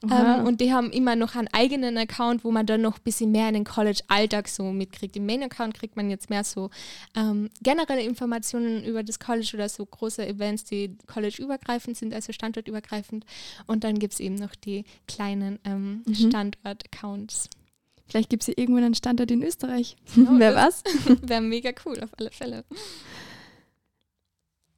ähm, 0.03 0.45
und 0.45 0.61
die 0.61 0.73
haben 0.73 0.91
immer 0.91 1.15
noch 1.15 1.35
einen 1.35 1.47
eigenen 1.51 1.97
Account, 1.97 2.43
wo 2.43 2.51
man 2.51 2.65
dann 2.65 2.81
noch 2.81 2.97
ein 2.97 3.03
bisschen 3.03 3.31
mehr 3.31 3.47
in 3.47 3.53
den 3.53 3.63
College-Alltag 3.63 4.47
so 4.47 4.63
mitkriegt. 4.71 5.15
Im 5.15 5.25
Main-Account 5.25 5.73
kriegt 5.73 5.95
man 5.95 6.09
jetzt 6.09 6.29
mehr 6.29 6.43
so 6.43 6.69
ähm, 7.15 7.49
generelle 7.61 8.03
Informationen 8.03 8.83
über 8.83 9.03
das 9.03 9.19
College 9.19 9.51
oder 9.53 9.69
so 9.69 9.85
große 9.85 10.25
Events, 10.25 10.63
die 10.63 10.97
College-übergreifend 11.07 11.97
sind, 11.97 12.13
also 12.13 12.33
standortübergreifend. 12.33 13.25
Und 13.67 13.83
dann 13.83 13.99
gibt 13.99 14.13
es 14.13 14.19
eben 14.19 14.35
noch 14.35 14.55
die 14.55 14.85
kleinen 15.07 15.59
ähm, 15.65 16.03
mhm. 16.05 16.15
Standort-Accounts. 16.15 17.49
Vielleicht 18.07 18.29
gibt 18.29 18.43
es 18.43 18.47
hier 18.47 18.57
irgendwann 18.57 18.83
einen 18.83 18.95
Standort 18.95 19.31
in 19.31 19.41
Österreich. 19.41 19.95
Oh, 20.17 20.25
Wer 20.37 20.53
was? 20.53 20.83
Wäre 21.21 21.41
mega 21.41 21.71
cool, 21.85 21.97
auf 22.03 22.09
alle 22.19 22.31
Fälle. 22.31 22.65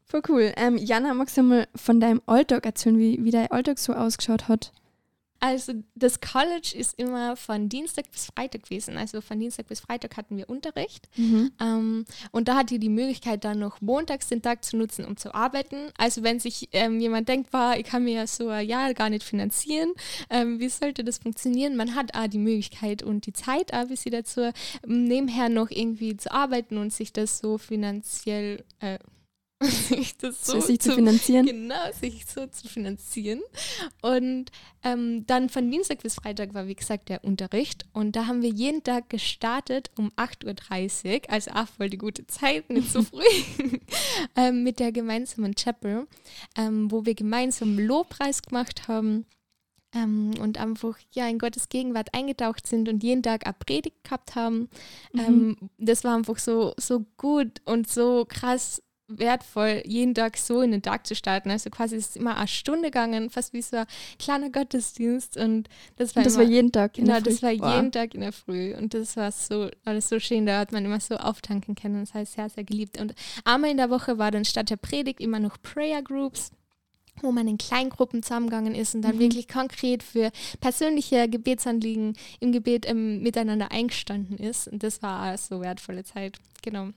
Voll 0.05 0.21
cool. 0.29 0.53
Ähm, 0.57 0.77
Jana, 0.77 1.15
magst 1.15 1.35
du 1.37 1.41
mal 1.41 1.67
von 1.75 1.99
deinem 1.99 2.21
Alltag 2.27 2.67
erzählen, 2.67 2.99
wie, 2.99 3.17
wie 3.23 3.31
dein 3.31 3.49
Alltag 3.49 3.79
so 3.79 3.93
ausgeschaut 3.93 4.47
hat? 4.47 4.71
Also 5.43 5.73
das 5.93 6.21
College 6.21 6.73
ist 6.73 6.97
immer 6.97 7.35
von 7.35 7.67
Dienstag 7.67 8.09
bis 8.13 8.27
Freitag 8.27 8.63
gewesen. 8.63 8.95
Also 8.95 9.19
von 9.19 9.41
Dienstag 9.41 9.67
bis 9.67 9.81
Freitag 9.81 10.15
hatten 10.15 10.37
wir 10.37 10.49
Unterricht. 10.49 11.09
Mhm. 11.17 11.51
Ähm, 11.59 12.05
und 12.31 12.47
da 12.47 12.55
hatte 12.55 12.75
ich 12.75 12.79
die 12.79 12.87
Möglichkeit, 12.87 13.43
dann 13.43 13.59
noch 13.59 13.81
montags 13.81 14.29
den 14.29 14.41
Tag 14.41 14.63
zu 14.63 14.77
nutzen, 14.77 15.03
um 15.03 15.17
zu 15.17 15.35
arbeiten. 15.35 15.91
Also 15.97 16.23
wenn 16.23 16.39
sich 16.39 16.69
ähm, 16.71 17.01
jemand 17.01 17.27
denkt, 17.27 17.51
war, 17.51 17.77
ich 17.77 17.83
kann 17.83 18.05
mir 18.05 18.13
ja 18.13 18.25
so 18.25 18.47
ein 18.47 18.65
Jahr 18.65 18.93
gar 18.93 19.09
nicht 19.09 19.25
finanzieren, 19.25 19.91
ähm, 20.29 20.61
wie 20.61 20.69
sollte 20.69 21.03
das 21.03 21.17
funktionieren? 21.17 21.75
Man 21.75 21.93
hat 21.93 22.15
auch 22.15 22.27
die 22.27 22.37
Möglichkeit 22.37 23.03
und 23.03 23.25
die 23.25 23.33
Zeit, 23.33 23.73
auch, 23.73 23.87
bis 23.87 24.03
sie 24.03 24.11
dazu 24.11 24.49
nebenher 24.87 25.49
noch 25.49 25.71
irgendwie 25.71 26.15
zu 26.15 26.31
arbeiten 26.31 26.77
und 26.77 26.93
sich 26.93 27.11
das 27.11 27.39
so 27.39 27.57
finanziell 27.57 28.63
äh, 28.79 28.97
sich 29.87 30.17
das 30.17 30.45
so 30.45 30.59
sich 30.59 30.79
zu, 30.79 30.89
zu, 30.89 30.95
finanzieren. 30.95 31.45
Genau, 31.45 31.91
sich 31.99 32.25
so 32.25 32.47
zu 32.47 32.67
finanzieren. 32.67 33.41
Und 34.01 34.51
ähm, 34.83 35.25
dann 35.27 35.49
von 35.49 35.69
Dienstag 35.69 36.03
bis 36.03 36.15
Freitag 36.15 36.53
war, 36.53 36.67
wie 36.67 36.75
gesagt, 36.75 37.09
der 37.09 37.23
Unterricht. 37.23 37.85
Und 37.93 38.15
da 38.15 38.27
haben 38.27 38.41
wir 38.41 38.49
jeden 38.49 38.83
Tag 38.83 39.09
gestartet 39.09 39.91
um 39.97 40.09
8.30 40.11 41.05
Uhr, 41.05 41.21
also 41.29 41.51
auch 41.51 41.67
voll 41.67 41.89
die 41.89 41.97
gute 41.97 42.27
Zeit, 42.27 42.69
nicht 42.69 42.91
so 42.91 43.01
früh, 43.03 43.23
ähm, 44.35 44.63
mit 44.63 44.79
der 44.79 44.91
gemeinsamen 44.91 45.55
Chapel, 45.55 46.07
ähm, 46.57 46.91
wo 46.91 47.05
wir 47.05 47.15
gemeinsam 47.15 47.79
Lobpreis 47.79 48.41
gemacht 48.41 48.87
haben. 48.87 49.25
Ähm, 49.95 50.31
und 50.41 50.59
einfach 50.59 50.97
ja 51.13 51.27
in 51.27 51.37
Gottes 51.37 51.69
Gegenwart 51.69 52.15
eingetaucht 52.15 52.65
sind 52.65 52.89
und 52.89 53.03
jeden 53.03 53.21
Tag 53.21 53.45
eine 53.45 53.53
Predigt 53.53 54.03
gehabt 54.03 54.33
haben. 54.35 54.69
Mhm. 55.13 55.19
Ähm, 55.19 55.57
das 55.77 56.03
war 56.03 56.15
einfach 56.15 56.39
so, 56.39 56.73
so 56.77 57.05
gut 57.15 57.61
und 57.65 57.87
so 57.87 58.25
krass 58.27 58.81
wertvoll, 59.17 59.83
jeden 59.85 60.13
Tag 60.13 60.37
so 60.37 60.61
in 60.61 60.71
den 60.71 60.81
Tag 60.81 61.07
zu 61.07 61.15
starten. 61.15 61.51
Also 61.51 61.69
quasi 61.69 61.95
ist 61.95 62.11
es 62.11 62.15
immer 62.15 62.37
eine 62.37 62.47
Stunde 62.47 62.89
gegangen, 62.89 63.29
fast 63.29 63.53
wie 63.53 63.61
so 63.61 63.77
ein 63.77 63.85
kleiner 64.19 64.49
Gottesdienst. 64.49 65.37
Und 65.37 65.69
das 65.97 66.15
war, 66.15 66.23
das 66.23 66.35
immer, 66.35 66.43
war 66.43 66.51
jeden 66.51 66.71
Tag. 66.71 66.93
Genau, 66.93 67.19
das 67.19 67.41
war 67.41 67.51
wow. 67.57 67.75
jeden 67.75 67.91
Tag 67.91 68.13
in 68.13 68.21
der 68.21 68.33
Früh. 68.33 68.75
Und 68.75 68.93
das 68.93 69.17
war 69.17 69.31
so, 69.31 69.69
alles 69.85 70.09
so 70.09 70.19
schön. 70.19 70.45
Da 70.45 70.59
hat 70.59 70.71
man 70.71 70.85
immer 70.85 70.99
so 70.99 71.15
auftanken 71.15 71.75
können. 71.75 71.99
Das 72.01 72.13
heißt, 72.13 72.33
sehr, 72.33 72.49
sehr 72.49 72.63
geliebt. 72.63 72.99
Und 72.99 73.13
einmal 73.45 73.71
in 73.71 73.77
der 73.77 73.89
Woche 73.89 74.17
war 74.17 74.31
dann 74.31 74.45
statt 74.45 74.69
der 74.69 74.77
Predigt 74.77 75.19
immer 75.19 75.39
noch 75.39 75.61
Prayer 75.61 76.01
Groups 76.01 76.51
wo 77.21 77.31
man 77.31 77.47
in 77.47 77.57
Kleingruppen 77.57 78.23
zusammengegangen 78.23 78.75
ist 78.75 78.95
und 78.95 79.03
dann 79.03 79.15
mhm. 79.15 79.21
wirklich 79.21 79.47
konkret 79.47 80.03
für 80.03 80.31
persönliche 80.59 81.29
Gebetsanliegen 81.29 82.17
im 82.39 82.51
Gebet 82.51 82.87
ähm, 82.87 83.21
miteinander 83.21 83.71
eingestanden 83.71 84.37
ist. 84.37 84.67
Und 84.67 84.83
das 84.83 85.01
war 85.01 85.37
so 85.37 85.61
wertvolle 85.61 86.03
Zeit. 86.03 86.37
Genau. 86.61 86.89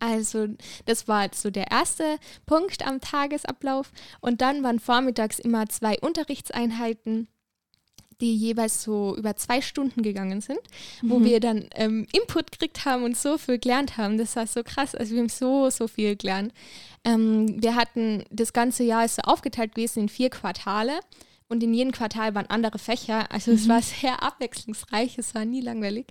Also 0.00 0.48
das 0.86 1.06
war 1.06 1.28
so 1.32 1.50
der 1.50 1.70
erste 1.70 2.16
Punkt 2.46 2.86
am 2.86 3.00
Tagesablauf. 3.00 3.92
Und 4.20 4.40
dann 4.40 4.62
waren 4.62 4.80
vormittags 4.80 5.38
immer 5.38 5.68
zwei 5.68 5.98
Unterrichtseinheiten 6.00 7.28
die 8.20 8.36
jeweils 8.36 8.82
so 8.82 9.16
über 9.16 9.36
zwei 9.36 9.60
Stunden 9.60 10.02
gegangen 10.02 10.40
sind, 10.40 10.60
wo 11.02 11.18
mhm. 11.18 11.24
wir 11.24 11.40
dann 11.40 11.66
ähm, 11.74 12.06
Input 12.12 12.52
gekriegt 12.52 12.84
haben 12.84 13.02
und 13.02 13.16
so 13.16 13.38
viel 13.38 13.58
gelernt 13.58 13.96
haben. 13.96 14.18
Das 14.18 14.36
war 14.36 14.46
so 14.46 14.62
krass. 14.62 14.94
Also 14.94 15.14
wir 15.14 15.20
haben 15.20 15.28
so, 15.28 15.70
so 15.70 15.88
viel 15.88 16.16
gelernt. 16.16 16.52
Ähm, 17.04 17.62
wir 17.62 17.74
hatten 17.74 18.24
das 18.30 18.52
ganze 18.52 18.84
Jahr 18.84 19.04
ist 19.04 19.16
so 19.16 19.22
aufgeteilt 19.22 19.74
gewesen 19.74 20.00
in 20.00 20.08
vier 20.08 20.30
Quartale 20.30 21.00
und 21.50 21.62
in 21.64 21.74
jedem 21.74 21.92
Quartal 21.92 22.34
waren 22.34 22.46
andere 22.46 22.78
Fächer. 22.78 23.30
Also 23.30 23.50
mhm. 23.50 23.56
es 23.56 23.68
war 23.68 23.82
sehr 23.82 24.22
abwechslungsreich, 24.22 25.18
es 25.18 25.34
war 25.34 25.44
nie 25.44 25.60
langweilig. 25.60 26.06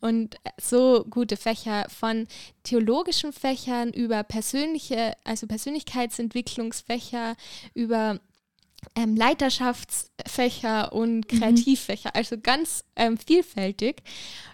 Und 0.00 0.36
so 0.60 1.04
gute 1.08 1.36
Fächer 1.36 1.86
von 1.88 2.28
theologischen 2.62 3.32
Fächern 3.32 3.90
über 3.90 4.22
persönliche, 4.22 5.14
also 5.24 5.46
Persönlichkeitsentwicklungsfächer, 5.46 7.36
über 7.74 8.20
ähm, 8.94 9.16
Leiterschaftsfächer 9.16 10.92
und 10.92 11.26
Kreativfächer, 11.26 12.10
mhm. 12.10 12.18
also 12.18 12.36
ganz 12.38 12.84
ähm, 12.94 13.16
vielfältig. 13.16 14.02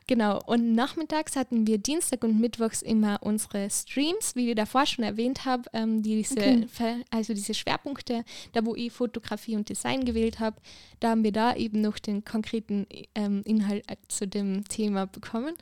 Genau, 0.08 0.40
und 0.46 0.72
nachmittags 0.72 1.36
hatten 1.36 1.66
wir 1.66 1.76
Dienstag 1.76 2.24
und 2.24 2.40
Mittwochs 2.40 2.80
immer 2.80 3.18
unsere 3.20 3.68
Streams, 3.68 4.34
wie 4.34 4.48
ich 4.48 4.56
davor 4.56 4.86
schon 4.86 5.04
erwähnt 5.04 5.44
habe, 5.44 5.64
ähm, 5.74 6.02
diese, 6.02 6.38
okay. 6.38 7.04
also 7.10 7.34
diese 7.34 7.52
Schwerpunkte, 7.52 8.24
da 8.54 8.64
wo 8.64 8.74
ich 8.74 8.90
Fotografie 8.90 9.54
und 9.54 9.68
Design 9.68 10.06
gewählt 10.06 10.40
habe, 10.40 10.56
da 11.00 11.10
haben 11.10 11.24
wir 11.24 11.32
da 11.32 11.54
eben 11.54 11.82
noch 11.82 11.98
den 11.98 12.24
konkreten 12.24 12.86
ähm, 13.14 13.42
Inhalt 13.44 13.84
zu 14.08 14.26
dem 14.26 14.64
Thema 14.64 15.06
bekommen. 15.06 15.54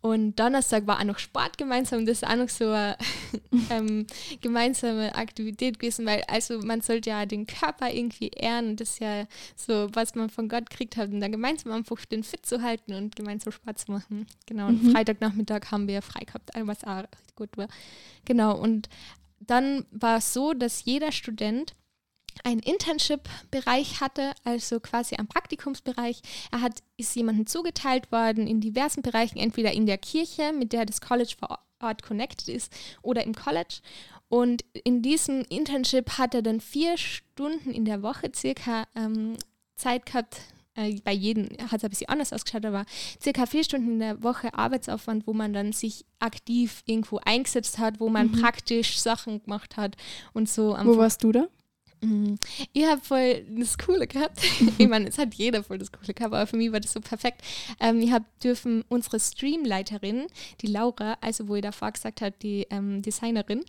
Und 0.00 0.34
Donnerstag 0.34 0.88
war 0.88 0.98
auch 0.98 1.04
noch 1.04 1.20
Sport 1.20 1.56
gemeinsam, 1.56 2.04
das 2.04 2.22
ist 2.22 2.28
auch 2.28 2.34
noch 2.34 2.48
so 2.48 2.70
eine 2.70 2.96
ähm, 3.70 4.08
gemeinsame 4.40 5.14
Aktivität 5.14 5.78
gewesen, 5.78 6.06
weil 6.06 6.24
also 6.26 6.58
man 6.58 6.80
sollte 6.80 7.10
ja 7.10 7.24
den 7.24 7.46
Körper 7.46 7.88
irgendwie 7.88 8.30
ehren, 8.30 8.74
das 8.74 8.90
ist 8.90 8.98
ja 8.98 9.26
so, 9.54 9.86
was 9.92 10.16
man 10.16 10.28
von 10.28 10.48
Gott 10.48 10.70
kriegt 10.70 10.96
hat, 10.96 11.10
und 11.10 11.20
dann 11.20 11.30
gemeinsam 11.30 11.70
einfach 11.70 12.04
den 12.06 12.24
fit 12.24 12.44
zu 12.44 12.62
halten 12.62 12.94
und 12.94 13.14
gemeinsam 13.14 13.52
Sport 13.52 13.78
zu 13.78 13.84
machen. 13.86 13.91
Genau, 14.46 14.68
und 14.68 14.82
mhm. 14.82 14.90
Freitagnachmittag 14.92 15.70
haben 15.70 15.88
wir 15.88 16.02
frei 16.02 16.24
gehabt, 16.24 16.50
was 16.54 16.84
auch 16.84 17.04
gut 17.36 17.56
war. 17.56 17.68
Genau, 18.24 18.56
und 18.56 18.88
dann 19.40 19.84
war 19.90 20.18
es 20.18 20.32
so, 20.32 20.52
dass 20.52 20.84
jeder 20.84 21.12
Student 21.12 21.74
einen 22.44 22.60
Internship-Bereich 22.60 24.00
hatte, 24.00 24.32
also 24.44 24.80
quasi 24.80 25.16
einen 25.16 25.28
Praktikumsbereich. 25.28 26.22
Er 26.50 26.60
hat, 26.62 26.82
ist 26.96 27.14
jemandem 27.14 27.46
zugeteilt 27.46 28.10
worden 28.10 28.46
in 28.46 28.60
diversen 28.60 29.02
Bereichen, 29.02 29.38
entweder 29.38 29.72
in 29.72 29.86
der 29.86 29.98
Kirche, 29.98 30.52
mit 30.52 30.72
der 30.72 30.86
das 30.86 31.00
College 31.00 31.34
vor 31.38 31.58
Ort 31.80 32.02
connected 32.02 32.48
ist, 32.48 32.72
oder 33.02 33.24
im 33.24 33.34
College. 33.34 33.80
Und 34.28 34.64
in 34.84 35.02
diesem 35.02 35.44
Internship 35.48 36.16
hat 36.16 36.34
er 36.34 36.42
dann 36.42 36.60
vier 36.60 36.96
Stunden 36.96 37.70
in 37.70 37.84
der 37.84 38.02
Woche 38.02 38.30
circa 38.34 38.86
ähm, 38.94 39.36
Zeit 39.76 40.06
gehabt, 40.06 40.40
äh, 40.74 41.00
bei 41.04 41.12
jedem 41.12 41.48
hat 41.70 41.78
es 41.78 41.84
ein 41.84 41.90
bisschen 41.90 42.08
anders 42.08 42.32
ausgeschaut, 42.32 42.64
aber 42.64 42.84
circa 43.20 43.46
vier 43.46 43.64
Stunden 43.64 43.92
in 43.92 43.98
der 44.00 44.22
Woche 44.22 44.54
Arbeitsaufwand, 44.54 45.26
wo 45.26 45.32
man 45.32 45.52
dann 45.52 45.72
sich 45.72 46.04
aktiv 46.18 46.82
irgendwo 46.86 47.18
eingesetzt 47.24 47.78
hat, 47.78 48.00
wo 48.00 48.08
man 48.08 48.28
mhm. 48.28 48.40
praktisch 48.40 48.98
Sachen 48.98 49.42
gemacht 49.42 49.76
hat 49.76 49.96
und 50.32 50.48
so. 50.48 50.76
Wo 50.82 50.96
warst 50.96 51.22
du 51.24 51.32
da? 51.32 51.46
Mhm. 52.02 52.36
Ich 52.72 52.84
habe 52.84 53.00
voll 53.00 53.44
das 53.48 53.78
Coole 53.78 54.06
gehabt. 54.06 54.40
ich 54.78 54.88
meine, 54.88 55.08
es 55.08 55.18
hat 55.18 55.34
jeder 55.34 55.62
voll 55.62 55.78
das 55.78 55.92
Coole 55.92 56.12
gehabt, 56.12 56.34
aber 56.34 56.46
für 56.46 56.56
mich 56.56 56.72
war 56.72 56.80
das 56.80 56.92
so 56.92 57.00
perfekt. 57.00 57.42
Ähm, 57.80 58.00
ich 58.00 58.10
habe 58.10 58.24
dürfen 58.42 58.84
unsere 58.88 59.20
Streamleiterin, 59.20 60.26
die 60.60 60.66
Laura, 60.66 61.16
also 61.20 61.48
wo 61.48 61.54
ihr 61.54 61.62
davor 61.62 61.92
gesagt 61.92 62.20
habt, 62.20 62.42
die 62.42 62.66
ähm, 62.70 63.02
Designerin, 63.02 63.64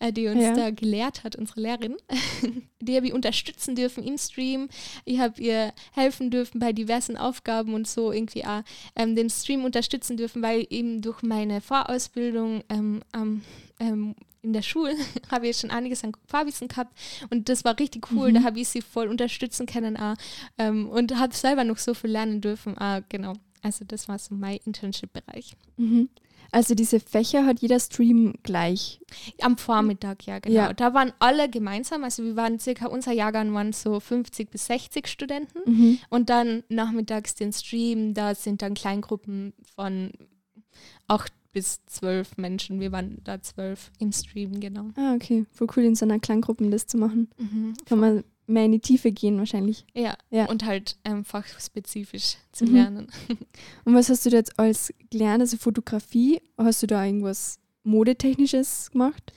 äh, 0.00 0.12
die 0.12 0.26
uns 0.26 0.42
ja. 0.42 0.54
da 0.54 0.70
gelehrt 0.70 1.22
hat, 1.22 1.36
unsere 1.36 1.60
Lehrerin, 1.60 1.96
die 2.80 2.96
habe 2.96 3.06
ich 3.06 3.12
unterstützen 3.12 3.76
dürfen 3.76 4.02
im 4.02 4.18
Stream. 4.18 4.68
Ich 5.04 5.20
habe 5.20 5.40
ihr 5.40 5.72
helfen 5.92 6.30
dürfen 6.30 6.58
bei 6.58 6.72
diversen 6.72 7.16
Aufgaben 7.16 7.74
und 7.74 7.86
so 7.86 8.10
irgendwie 8.10 8.44
auch 8.44 8.62
ähm, 8.96 9.14
den 9.14 9.30
Stream 9.30 9.64
unterstützen 9.64 10.16
dürfen, 10.16 10.42
weil 10.42 10.66
eben 10.70 11.02
durch 11.02 11.22
meine 11.22 11.60
Vorausbildung 11.60 12.64
ähm, 12.68 13.02
ähm, 13.78 14.14
in 14.46 14.52
der 14.52 14.62
Schule 14.62 14.94
habe 15.30 15.48
ich 15.48 15.58
schon 15.58 15.70
einiges 15.70 16.04
an 16.04 16.12
Fahrwissen 16.26 16.68
gehabt 16.68 16.96
und 17.30 17.48
das 17.48 17.64
war 17.64 17.78
richtig 17.78 18.10
cool. 18.12 18.30
Mhm. 18.30 18.34
Da 18.34 18.42
habe 18.44 18.60
ich 18.60 18.68
sie 18.68 18.80
voll 18.80 19.08
unterstützen 19.08 19.66
können 19.66 19.96
auch, 19.96 20.14
ähm, 20.56 20.88
und 20.88 21.16
habe 21.18 21.34
selber 21.34 21.64
noch 21.64 21.78
so 21.78 21.92
viel 21.92 22.10
lernen 22.10 22.40
dürfen. 22.40 22.78
Ah, 22.78 23.00
genau. 23.08 23.34
Also 23.62 23.84
das 23.84 24.08
war 24.08 24.18
so 24.18 24.34
mein 24.34 24.58
Internship-Bereich. 24.64 25.56
Mhm. 25.76 26.08
Also 26.52 26.76
diese 26.76 27.00
Fächer 27.00 27.44
hat 27.44 27.60
jeder 27.60 27.80
Stream 27.80 28.34
gleich. 28.44 29.00
Am 29.40 29.58
Vormittag, 29.58 30.26
ja, 30.26 30.38
genau. 30.38 30.54
Ja. 30.54 30.72
Da 30.72 30.94
waren 30.94 31.12
alle 31.18 31.50
gemeinsam, 31.50 32.04
also 32.04 32.22
wir 32.22 32.36
waren 32.36 32.60
circa, 32.60 32.86
unser 32.86 33.12
Jahrgang 33.12 33.52
waren 33.52 33.72
so 33.72 33.98
50 33.98 34.50
bis 34.50 34.66
60 34.66 35.08
Studenten 35.08 35.58
mhm. 35.66 35.98
und 36.08 36.30
dann 36.30 36.62
nachmittags 36.68 37.34
den 37.34 37.52
Stream, 37.52 38.14
da 38.14 38.36
sind 38.36 38.62
dann 38.62 38.74
Kleingruppen 38.74 39.54
von 39.74 40.12
acht 41.08 41.32
bis 41.56 41.80
zwölf 41.86 42.36
Menschen. 42.36 42.80
Wir 42.80 42.92
waren 42.92 43.16
da 43.24 43.40
zwölf 43.40 43.90
im 43.98 44.12
Stream, 44.12 44.60
genau. 44.60 44.90
Ah, 44.94 45.14
okay. 45.14 45.46
Voll 45.54 45.68
cool, 45.74 45.84
in 45.84 45.94
so 45.94 46.04
einer 46.04 46.18
Kleingruppe 46.18 46.68
das 46.68 46.86
zu 46.86 46.98
machen. 46.98 47.30
Mhm, 47.38 47.72
Kann 47.86 47.98
man 47.98 48.24
mehr 48.46 48.66
in 48.66 48.72
die 48.72 48.80
Tiefe 48.80 49.10
gehen 49.10 49.38
wahrscheinlich. 49.38 49.86
Ja, 49.94 50.18
ja. 50.28 50.50
und 50.50 50.66
halt 50.66 50.98
einfach 51.02 51.46
spezifisch 51.58 52.36
zu 52.52 52.66
mhm. 52.66 52.74
lernen. 52.74 53.06
Und 53.86 53.94
was 53.94 54.10
hast 54.10 54.26
du 54.26 54.30
da 54.30 54.36
jetzt 54.36 54.58
als 54.58 54.92
gelernt? 55.08 55.40
Also 55.40 55.56
Fotografie, 55.56 56.42
hast 56.58 56.82
du 56.82 56.86
da 56.86 57.02
irgendwas 57.02 57.58
Modetechnisches 57.84 58.90
gemacht? 58.90 59.32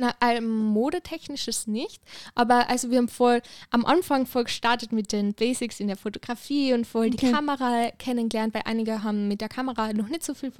Na, 0.00 0.14
ähm, 0.22 0.48
modetechnisches 0.48 1.66
nicht, 1.66 2.02
aber 2.34 2.70
also 2.70 2.90
wir 2.90 2.96
haben 2.96 3.08
voll 3.08 3.42
am 3.70 3.84
Anfang 3.84 4.24
voll 4.24 4.44
gestartet 4.44 4.92
mit 4.92 5.12
den 5.12 5.34
Basics 5.34 5.78
in 5.78 5.88
der 5.88 5.98
Fotografie 5.98 6.72
und 6.72 6.86
voll 6.86 7.08
okay. 7.08 7.16
die 7.18 7.30
Kamera 7.30 7.90
kennengelernt, 7.98 8.54
weil 8.54 8.62
einige 8.64 9.02
haben 9.02 9.28
mit 9.28 9.42
der 9.42 9.50
Kamera 9.50 9.92
noch 9.92 10.08
nicht 10.08 10.24
so 10.24 10.32
viel 10.32 10.52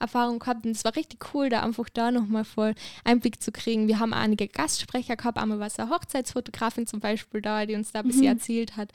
Erfahrung 0.00 0.38
gehabt 0.38 0.64
und 0.64 0.72
es 0.72 0.84
war 0.86 0.96
richtig 0.96 1.34
cool, 1.34 1.50
da 1.50 1.62
einfach 1.62 1.90
da 1.90 2.10
nochmal 2.10 2.44
voll 2.44 2.74
Einblick 3.04 3.42
zu 3.42 3.52
kriegen. 3.52 3.88
Wir 3.88 3.98
haben 3.98 4.14
einige 4.14 4.48
Gastsprecher 4.48 5.16
gehabt, 5.16 5.36
einmal 5.36 5.58
war 5.58 5.66
es 5.66 5.78
eine 5.78 5.90
Hochzeitsfotografin 5.90 6.86
zum 6.86 7.00
Beispiel 7.00 7.42
da, 7.42 7.66
die 7.66 7.74
uns 7.74 7.92
da 7.92 8.00
ein 8.00 8.06
bisschen 8.06 8.22
mhm. 8.22 8.28
erzählt 8.28 8.78
hat. 8.78 8.90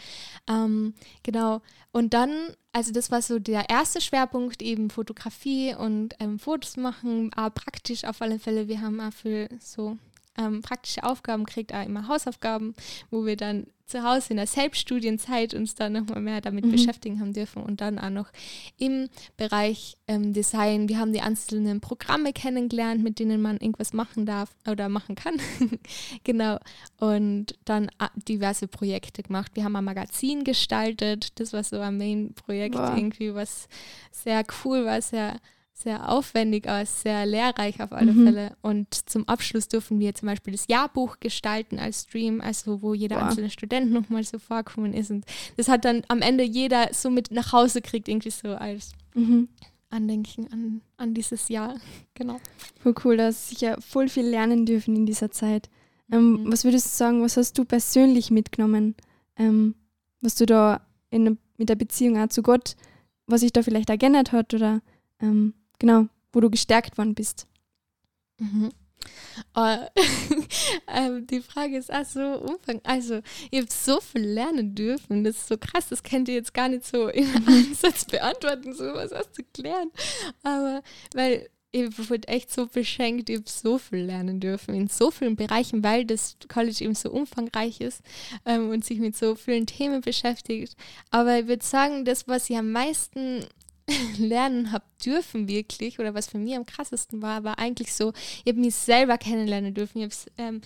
Ähm, 0.49 0.95
genau, 1.21 1.61
und 1.91 2.15
dann 2.15 2.31
also 2.73 2.91
das 2.91 3.11
war 3.11 3.21
so 3.21 3.39
der 3.39 3.69
erste 3.69 4.01
Schwerpunkt, 4.01 4.61
eben 4.61 4.89
Fotografie 4.89 5.75
und 5.75 6.15
ähm, 6.19 6.39
Fotos 6.39 6.75
machen, 6.75 7.31
aber 7.35 7.51
praktisch 7.51 8.03
auf 8.03 8.21
alle 8.21 8.39
Fälle. 8.39 8.67
Wir 8.67 8.81
haben 8.81 8.99
auch 8.99 9.13
für 9.13 9.47
so 9.59 9.97
ähm, 10.37 10.61
praktische 10.61 11.03
Aufgaben 11.03 11.43
gekriegt, 11.43 11.73
auch 11.73 11.85
immer 11.85 12.07
Hausaufgaben, 12.07 12.73
wo 13.11 13.25
wir 13.25 13.37
dann 13.37 13.67
zu 13.85 14.03
Hause 14.03 14.31
in 14.31 14.37
der 14.37 14.47
Selbststudienzeit 14.47 15.53
uns 15.53 15.75
dann 15.75 15.93
nochmal 15.93 16.21
mehr 16.21 16.41
damit 16.41 16.65
mhm. 16.65 16.71
beschäftigen 16.71 17.19
haben 17.19 17.33
dürfen 17.33 17.61
und 17.61 17.81
dann 17.81 17.99
auch 17.99 18.09
noch 18.09 18.29
im 18.77 19.09
Bereich 19.37 19.97
ähm, 20.07 20.33
Design. 20.33 20.87
Wir 20.89 20.99
haben 20.99 21.13
die 21.13 21.21
einzelnen 21.21 21.81
Programme 21.81 22.33
kennengelernt, 22.33 23.03
mit 23.03 23.19
denen 23.19 23.41
man 23.41 23.57
irgendwas 23.57 23.93
machen 23.93 24.25
darf 24.25 24.55
oder 24.67 24.89
machen 24.89 25.15
kann. 25.15 25.35
genau. 26.23 26.59
Und 26.97 27.55
dann 27.65 27.89
äh, 27.99 28.07
diverse 28.15 28.67
Projekte 28.67 29.21
gemacht. 29.21 29.51
Wir 29.53 29.63
haben 29.65 29.75
ein 29.75 29.83
Magazin 29.83 30.43
gestaltet. 30.43 31.39
Das 31.39 31.53
war 31.53 31.63
so 31.63 31.79
ein 31.79 31.97
Main-Projekt 31.97 32.75
irgendwie, 32.75 33.35
was 33.35 33.67
sehr 34.11 34.43
cool 34.63 34.85
war, 34.85 35.01
sehr 35.01 35.39
sehr 35.83 36.09
aufwendig 36.09 36.67
aus, 36.67 37.01
sehr 37.01 37.25
lehrreich 37.25 37.81
auf 37.81 37.91
alle 37.91 38.13
mhm. 38.13 38.25
Fälle. 38.25 38.57
Und 38.61 39.09
zum 39.09 39.27
Abschluss 39.27 39.67
dürfen 39.67 39.99
wir 39.99 40.15
zum 40.15 40.27
Beispiel 40.27 40.53
das 40.53 40.67
Jahrbuch 40.67 41.19
gestalten 41.19 41.79
als 41.79 42.03
Stream, 42.03 42.41
also 42.41 42.81
wo 42.81 42.93
jeder 42.93 43.17
wow. 43.17 43.23
einzelne 43.23 43.49
Student 43.49 43.91
nochmal 43.91 44.23
so 44.23 44.39
vorkommen 44.39 44.93
ist. 44.93 45.11
Und 45.11 45.25
das 45.57 45.67
hat 45.67 45.85
dann 45.85 46.03
am 46.07 46.21
Ende 46.21 46.43
jeder 46.43 46.89
so 46.93 47.09
mit 47.09 47.31
nach 47.31 47.51
Hause 47.51 47.81
kriegt, 47.81 48.07
irgendwie 48.07 48.31
so 48.31 48.49
als 48.49 48.93
mhm. 49.13 49.49
Andenken 49.89 50.51
an, 50.51 50.81
an 50.97 51.13
dieses 51.13 51.49
Jahr. 51.49 51.75
genau. 52.13 52.39
Voll 52.79 52.95
cool, 53.03 53.17
dass 53.17 53.49
sicher 53.49 53.79
voll 53.81 54.07
viel 54.07 54.25
lernen 54.25 54.65
dürfen 54.65 54.95
in 54.95 55.05
dieser 55.05 55.31
Zeit. 55.31 55.69
Ähm, 56.11 56.43
mhm. 56.43 56.51
Was 56.51 56.63
würdest 56.63 56.87
du 56.87 56.97
sagen, 56.97 57.21
was 57.21 57.37
hast 57.37 57.57
du 57.57 57.65
persönlich 57.65 58.31
mitgenommen, 58.31 58.95
ähm, 59.37 59.75
was 60.21 60.35
du 60.35 60.45
da 60.45 60.81
in, 61.09 61.37
mit 61.57 61.69
der 61.69 61.75
Beziehung 61.75 62.17
auch 62.17 62.29
zu 62.29 62.41
Gott, 62.41 62.75
was 63.27 63.41
sich 63.41 63.53
da 63.53 63.63
vielleicht 63.63 63.89
ergänzt 63.89 64.31
hat 64.31 64.53
oder 64.53 64.81
ähm, 65.19 65.53
genau, 65.83 66.07
wo 66.31 66.39
du 66.39 66.49
gestärkt 66.49 66.97
worden 66.97 67.13
bist. 67.13 67.45
Mhm. 68.39 68.71
Uh, 69.53 69.85
ähm, 70.87 71.27
die 71.27 71.41
Frage 71.41 71.75
ist 71.75 71.91
auch 71.91 72.05
so 72.05 72.21
umfang. 72.21 72.79
Also, 72.83 73.19
ihr 73.51 73.61
habt 73.61 73.73
so 73.73 73.99
viel 73.99 74.21
lernen 74.21 74.75
dürfen. 74.75 75.25
Das 75.25 75.35
ist 75.35 75.47
so 75.49 75.57
krass. 75.57 75.89
Das 75.89 76.01
könnt 76.01 76.29
ihr 76.29 76.35
jetzt 76.35 76.53
gar 76.53 76.69
nicht 76.69 76.85
so 76.85 77.09
in 77.09 77.27
einem 77.35 77.73
Satz 77.73 78.05
beantworten. 78.05 78.73
So, 78.73 78.85
was 78.93 79.11
hast 79.11 79.37
du 79.37 79.43
gelernt? 79.51 79.91
Aber, 80.43 80.81
weil 81.13 81.49
ihr 81.73 81.97
wurdet 81.97 82.29
echt 82.29 82.49
so 82.53 82.67
beschenkt. 82.67 83.29
Ihr 83.29 83.39
habt 83.39 83.49
so 83.49 83.77
viel 83.77 84.05
lernen 84.05 84.39
dürfen 84.39 84.73
in 84.73 84.87
so 84.87 85.11
vielen 85.11 85.35
Bereichen, 85.35 85.83
weil 85.83 86.05
das 86.05 86.37
College 86.47 86.85
eben 86.85 86.95
so 86.95 87.11
umfangreich 87.11 87.81
ist 87.81 88.01
ähm, 88.45 88.69
und 88.69 88.85
sich 88.85 88.99
mit 88.99 89.17
so 89.17 89.35
vielen 89.35 89.65
Themen 89.65 89.99
beschäftigt. 89.99 90.77
Aber 91.11 91.39
ich 91.39 91.47
würde 91.47 91.65
sagen, 91.65 92.05
das, 92.05 92.25
was 92.29 92.49
ihr 92.49 92.59
am 92.59 92.71
meisten 92.71 93.43
lernen 94.17 94.71
habe 94.71 94.85
dürfen 95.03 95.47
wirklich 95.47 95.99
oder 95.99 96.13
was 96.13 96.27
für 96.27 96.37
mich 96.37 96.55
am 96.55 96.65
krassesten 96.65 97.21
war, 97.21 97.43
war 97.43 97.59
eigentlich 97.59 97.93
so, 97.93 98.13
ich 98.43 98.51
habe 98.51 98.59
mich 98.59 98.75
selber 98.75 99.17
kennenlernen 99.17 99.73
dürfen. 99.73 99.99
Ich 99.99 100.05
habe 100.05 100.31
ähm, 100.37 100.61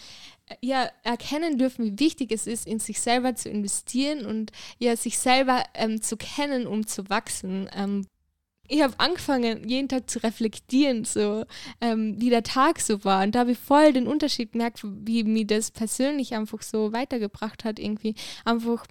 ja, 0.62 0.90
erkennen 1.04 1.58
dürfen, 1.58 1.86
wie 1.86 2.00
wichtig 2.00 2.32
es 2.32 2.48
ist, 2.48 2.68
in 2.68 2.80
sich 2.80 3.02
selber 3.02 3.36
zu 3.36 3.50
investieren 3.50 4.26
und 4.26 4.52
ja, 4.80 4.96
sich 4.96 5.18
selber 5.18 5.64
ähm, 5.74 6.02
zu 6.02 6.18
kennen, 6.18 6.68
um 6.68 6.88
zu 6.88 7.10
wachsen. 7.10 7.70
Ähm, 7.74 8.06
ich 8.70 8.82
habe 8.82 9.00
angefangen, 9.00 9.68
jeden 9.68 9.88
Tag 9.88 10.10
zu 10.10 10.22
reflektieren, 10.24 11.06
so 11.06 11.46
ähm, 11.80 12.20
wie 12.20 12.30
der 12.30 12.44
Tag 12.44 12.82
so 12.82 13.04
war. 13.06 13.24
Und 13.24 13.34
da 13.34 13.40
habe 13.40 13.54
ich 13.54 13.58
voll 13.58 13.94
den 13.94 14.08
Unterschied 14.08 14.52
gemerkt, 14.52 14.82
wie 14.84 15.24
mir 15.24 15.46
das 15.48 15.72
persönlich 15.72 16.36
einfach 16.36 16.62
so 16.62 16.92
weitergebracht 16.92 17.64
hat, 17.64 17.80
irgendwie 17.80 18.16
einfach 18.44 18.86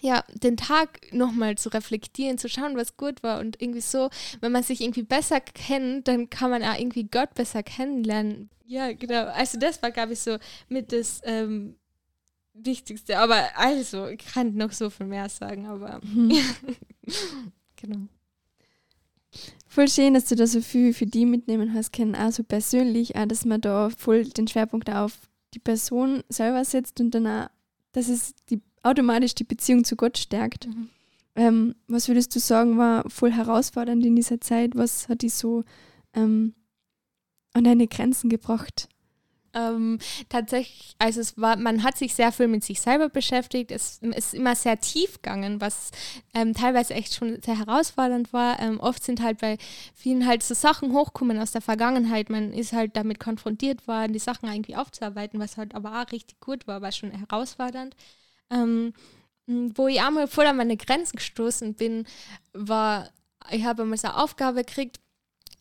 ja, 0.00 0.24
den 0.34 0.56
Tag 0.56 1.12
nochmal 1.12 1.56
zu 1.56 1.68
reflektieren, 1.70 2.38
zu 2.38 2.48
schauen, 2.48 2.76
was 2.76 2.96
gut 2.96 3.22
war 3.22 3.40
und 3.40 3.60
irgendwie 3.60 3.80
so, 3.80 4.10
wenn 4.40 4.52
man 4.52 4.62
sich 4.62 4.80
irgendwie 4.80 5.02
besser 5.02 5.40
kennt, 5.40 6.08
dann 6.08 6.30
kann 6.30 6.50
man 6.50 6.62
auch 6.62 6.78
irgendwie 6.78 7.04
Gott 7.04 7.34
besser 7.34 7.62
kennenlernen. 7.62 8.50
Ja, 8.66 8.92
genau. 8.92 9.26
Also 9.26 9.58
das 9.58 9.82
war, 9.82 9.90
glaube 9.90 10.14
ich, 10.14 10.20
so 10.20 10.38
mit 10.68 10.92
das, 10.92 11.20
ähm, 11.24 11.76
Wichtigste. 12.58 13.18
Aber 13.18 13.44
also, 13.56 14.06
ich 14.08 14.18
kann 14.18 14.54
noch 14.54 14.72
so 14.72 14.90
viel 14.90 15.06
mehr 15.06 15.28
sagen, 15.28 15.66
aber 15.66 16.00
Mhm. 16.04 16.32
genau. 17.76 18.08
Voll 19.68 19.88
schön, 19.88 20.14
dass 20.14 20.24
du 20.24 20.36
da 20.36 20.46
so 20.46 20.62
viel 20.62 20.94
für 20.94 21.06
die 21.06 21.26
mitnehmen 21.26 21.74
hast 21.74 21.92
können, 21.92 22.14
auch 22.14 22.32
so 22.32 22.42
persönlich, 22.42 23.14
auch, 23.16 23.26
dass 23.26 23.44
man 23.44 23.60
da 23.60 23.90
voll 23.90 24.24
den 24.24 24.48
Schwerpunkt 24.48 24.88
auf 24.88 25.12
die 25.52 25.58
Person 25.58 26.22
selber 26.28 26.64
setzt 26.64 26.98
und 27.00 27.10
dann 27.10 27.26
auch, 27.26 27.48
dass 27.92 28.08
es 28.08 28.34
die, 28.48 28.62
automatisch 28.86 29.34
die 29.34 29.44
Beziehung 29.44 29.84
zu 29.84 29.96
Gott 29.96 30.18
stärkt. 30.18 30.66
Mhm. 30.66 30.88
Ähm, 31.36 31.74
was 31.86 32.08
würdest 32.08 32.34
du 32.34 32.40
sagen, 32.40 32.78
war 32.78 33.08
voll 33.10 33.32
herausfordernd 33.32 34.04
in 34.04 34.16
dieser 34.16 34.40
Zeit? 34.40 34.74
Was 34.74 35.08
hat 35.08 35.22
dich 35.22 35.34
so 35.34 35.64
ähm, 36.14 36.54
an 37.52 37.64
deine 37.64 37.86
Grenzen 37.86 38.30
gebracht? 38.30 38.88
Ähm, 39.56 39.98
tatsächlich, 40.28 40.94
also 40.98 41.20
es 41.20 41.38
war, 41.38 41.56
man 41.56 41.82
hat 41.82 41.96
sich 41.96 42.14
sehr 42.14 42.30
viel 42.30 42.46
mit 42.46 42.62
sich 42.62 42.80
selber 42.80 43.08
beschäftigt. 43.08 43.70
Es 43.70 44.00
ist 44.02 44.34
immer 44.34 44.54
sehr 44.54 44.78
tief 44.80 45.14
gegangen, 45.22 45.62
was 45.62 45.92
ähm, 46.34 46.52
teilweise 46.52 46.92
echt 46.92 47.14
schon 47.14 47.40
sehr 47.42 47.58
herausfordernd 47.58 48.34
war. 48.34 48.60
Ähm, 48.60 48.78
oft 48.80 49.02
sind 49.02 49.22
halt 49.22 49.38
bei 49.38 49.56
vielen 49.94 50.26
halt 50.26 50.42
so 50.42 50.52
Sachen 50.52 50.92
hochkommen 50.92 51.38
aus 51.38 51.52
der 51.52 51.62
Vergangenheit. 51.62 52.28
Man 52.28 52.52
ist 52.52 52.74
halt 52.74 52.96
damit 52.96 53.18
konfrontiert 53.18 53.88
worden, 53.88 54.12
die 54.12 54.18
Sachen 54.18 54.50
irgendwie 54.50 54.76
aufzuarbeiten, 54.76 55.40
was 55.40 55.56
halt 55.56 55.74
aber 55.74 56.02
auch 56.02 56.12
richtig 56.12 56.38
gut 56.40 56.66
war, 56.66 56.82
war 56.82 56.92
schon 56.92 57.10
herausfordernd. 57.10 57.96
Ähm, 58.50 58.92
wo 59.46 59.86
ich 59.86 60.00
einmal 60.00 60.26
voll 60.26 60.46
an 60.46 60.56
meine 60.56 60.76
Grenzen 60.76 61.16
gestoßen 61.16 61.74
bin, 61.74 62.06
war, 62.52 63.10
ich 63.50 63.64
habe 63.64 63.82
einmal 63.82 63.98
so 63.98 64.08
eine 64.08 64.16
Aufgabe 64.16 64.64
gekriegt, 64.64 64.98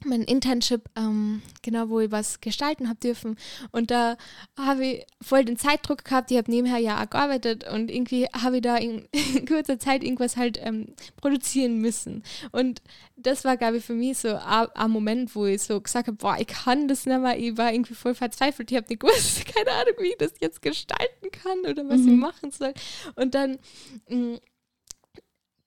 mein 0.05 0.21
Internship, 0.23 0.89
ähm, 0.95 1.41
genau, 1.61 1.89
wo 1.89 1.99
ich 1.99 2.11
was 2.11 2.41
gestalten 2.41 2.87
habe 2.87 2.99
dürfen. 2.99 3.37
Und 3.71 3.91
da 3.91 4.17
habe 4.57 4.85
ich 4.85 5.05
voll 5.21 5.43
den 5.45 5.57
Zeitdruck 5.57 6.05
gehabt. 6.05 6.31
Ich 6.31 6.37
habe 6.37 6.51
nebenher 6.51 6.77
ja 6.79 7.03
auch 7.03 7.09
gearbeitet 7.09 7.67
und 7.69 7.91
irgendwie 7.91 8.25
habe 8.27 8.57
ich 8.57 8.61
da 8.61 8.77
in, 8.77 9.07
in 9.35 9.45
kurzer 9.47 9.79
Zeit 9.79 10.03
irgendwas 10.03 10.37
halt 10.37 10.59
ähm, 10.61 10.93
produzieren 11.17 11.79
müssen. 11.79 12.23
Und 12.51 12.81
das 13.17 13.43
war, 13.45 13.57
glaube 13.57 13.77
ich, 13.77 13.85
für 13.85 13.93
mich 13.93 14.17
so 14.19 14.35
ein 14.37 14.91
Moment, 14.91 15.35
wo 15.35 15.45
ich 15.45 15.63
so 15.63 15.79
gesagt 15.81 16.07
habe, 16.07 16.17
boah, 16.17 16.37
ich 16.39 16.47
kann 16.47 16.87
das 16.87 17.05
nicht 17.05 17.19
mehr. 17.19 17.37
Ich 17.37 17.57
war 17.57 17.71
irgendwie 17.73 17.95
voll 17.95 18.13
verzweifelt. 18.15 18.71
Ich 18.71 18.77
habe 18.77 18.87
nicht 18.89 18.99
gewusst, 19.01 19.45
keine 19.45 19.71
Ahnung, 19.71 19.95
wie 19.99 20.09
ich 20.09 20.17
das 20.17 20.33
jetzt 20.39 20.61
gestalten 20.61 21.31
kann 21.31 21.59
oder 21.71 21.87
was 21.89 22.01
Mhm. 22.01 22.09
ich 22.13 22.17
machen 22.19 22.51
soll. 22.51 22.73
Und 23.15 23.35
dann 23.35 23.57
mh, 24.09 24.39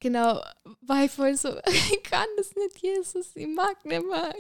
genau, 0.01 0.41
war 0.83 1.05
ich 1.05 1.11
voll 1.11 1.37
so, 1.37 1.49
ich 1.67 2.03
kann 2.03 2.27
das 2.37 2.55
nicht, 2.55 2.79
Jesus, 2.81 3.35
ich 3.35 3.47
mag 3.49 3.85
nicht 3.85 4.07
mehr. 4.07 4.35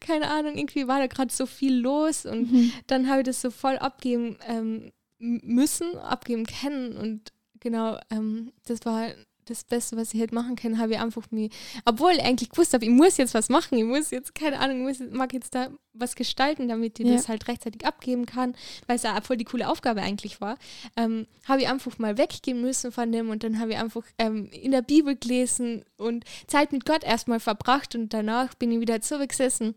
Keine 0.00 0.30
Ahnung, 0.30 0.56
irgendwie 0.56 0.86
war 0.88 0.98
da 0.98 1.06
gerade 1.06 1.32
so 1.32 1.46
viel 1.46 1.74
los 1.78 2.26
und 2.26 2.50
Mhm. 2.52 2.72
dann 2.86 3.08
habe 3.08 3.20
ich 3.20 3.26
das 3.26 3.40
so 3.40 3.50
voll 3.50 3.76
abgeben 3.78 4.38
ähm, 4.46 4.92
müssen, 5.18 5.96
abgeben 5.98 6.44
können 6.46 6.96
und 6.96 7.32
genau, 7.60 7.98
ähm, 8.10 8.52
das 8.66 8.84
war 8.84 9.08
das 9.46 9.64
Beste, 9.64 9.96
was 9.96 10.14
ich 10.14 10.20
hätte 10.20 10.34
machen 10.34 10.56
können, 10.56 10.78
habe 10.78 10.92
ich 10.94 10.98
einfach 10.98 11.30
mir, 11.30 11.48
obwohl 11.84 12.12
ich 12.12 12.22
eigentlich 12.22 12.50
gewusst 12.50 12.74
habe, 12.74 12.84
ich 12.84 12.90
muss 12.90 13.16
jetzt 13.16 13.34
was 13.34 13.48
machen, 13.48 13.78
ich 13.78 13.84
muss 13.84 14.10
jetzt, 14.10 14.34
keine 14.34 14.58
Ahnung, 14.58 14.88
ich 14.88 14.98
muss, 15.00 15.10
mag 15.10 15.32
jetzt 15.32 15.54
da 15.54 15.68
was 15.92 16.16
gestalten, 16.16 16.66
damit 16.68 16.98
ich 16.98 17.06
Ja. 17.06 17.14
das 17.14 17.28
halt 17.28 17.46
rechtzeitig 17.46 17.86
abgeben 17.86 18.26
kann, 18.26 18.54
weil 18.86 18.96
es 18.96 19.02
ja 19.04 19.20
voll 19.20 19.36
die 19.36 19.44
coole 19.44 19.68
Aufgabe 19.68 20.02
eigentlich 20.02 20.40
war, 20.40 20.56
ähm, 20.96 21.26
habe 21.46 21.62
ich 21.62 21.68
einfach 21.68 21.98
mal 21.98 22.18
weggehen 22.18 22.60
müssen 22.60 22.90
von 22.90 23.12
dem 23.12 23.30
und 23.30 23.44
dann 23.44 23.60
habe 23.60 23.72
ich 23.72 23.78
einfach 23.78 24.02
ähm, 24.18 24.46
in 24.50 24.72
der 24.72 24.82
Bibel 24.82 25.14
gelesen 25.16 25.84
und 25.96 26.24
Zeit 26.46 26.72
mit 26.72 26.84
Gott 26.84 27.04
erstmal 27.04 27.40
verbracht 27.40 27.94
und 27.94 28.12
danach 28.12 28.54
bin 28.54 28.72
ich 28.72 28.80
wieder 28.80 29.00
zurückgesessen 29.00 29.74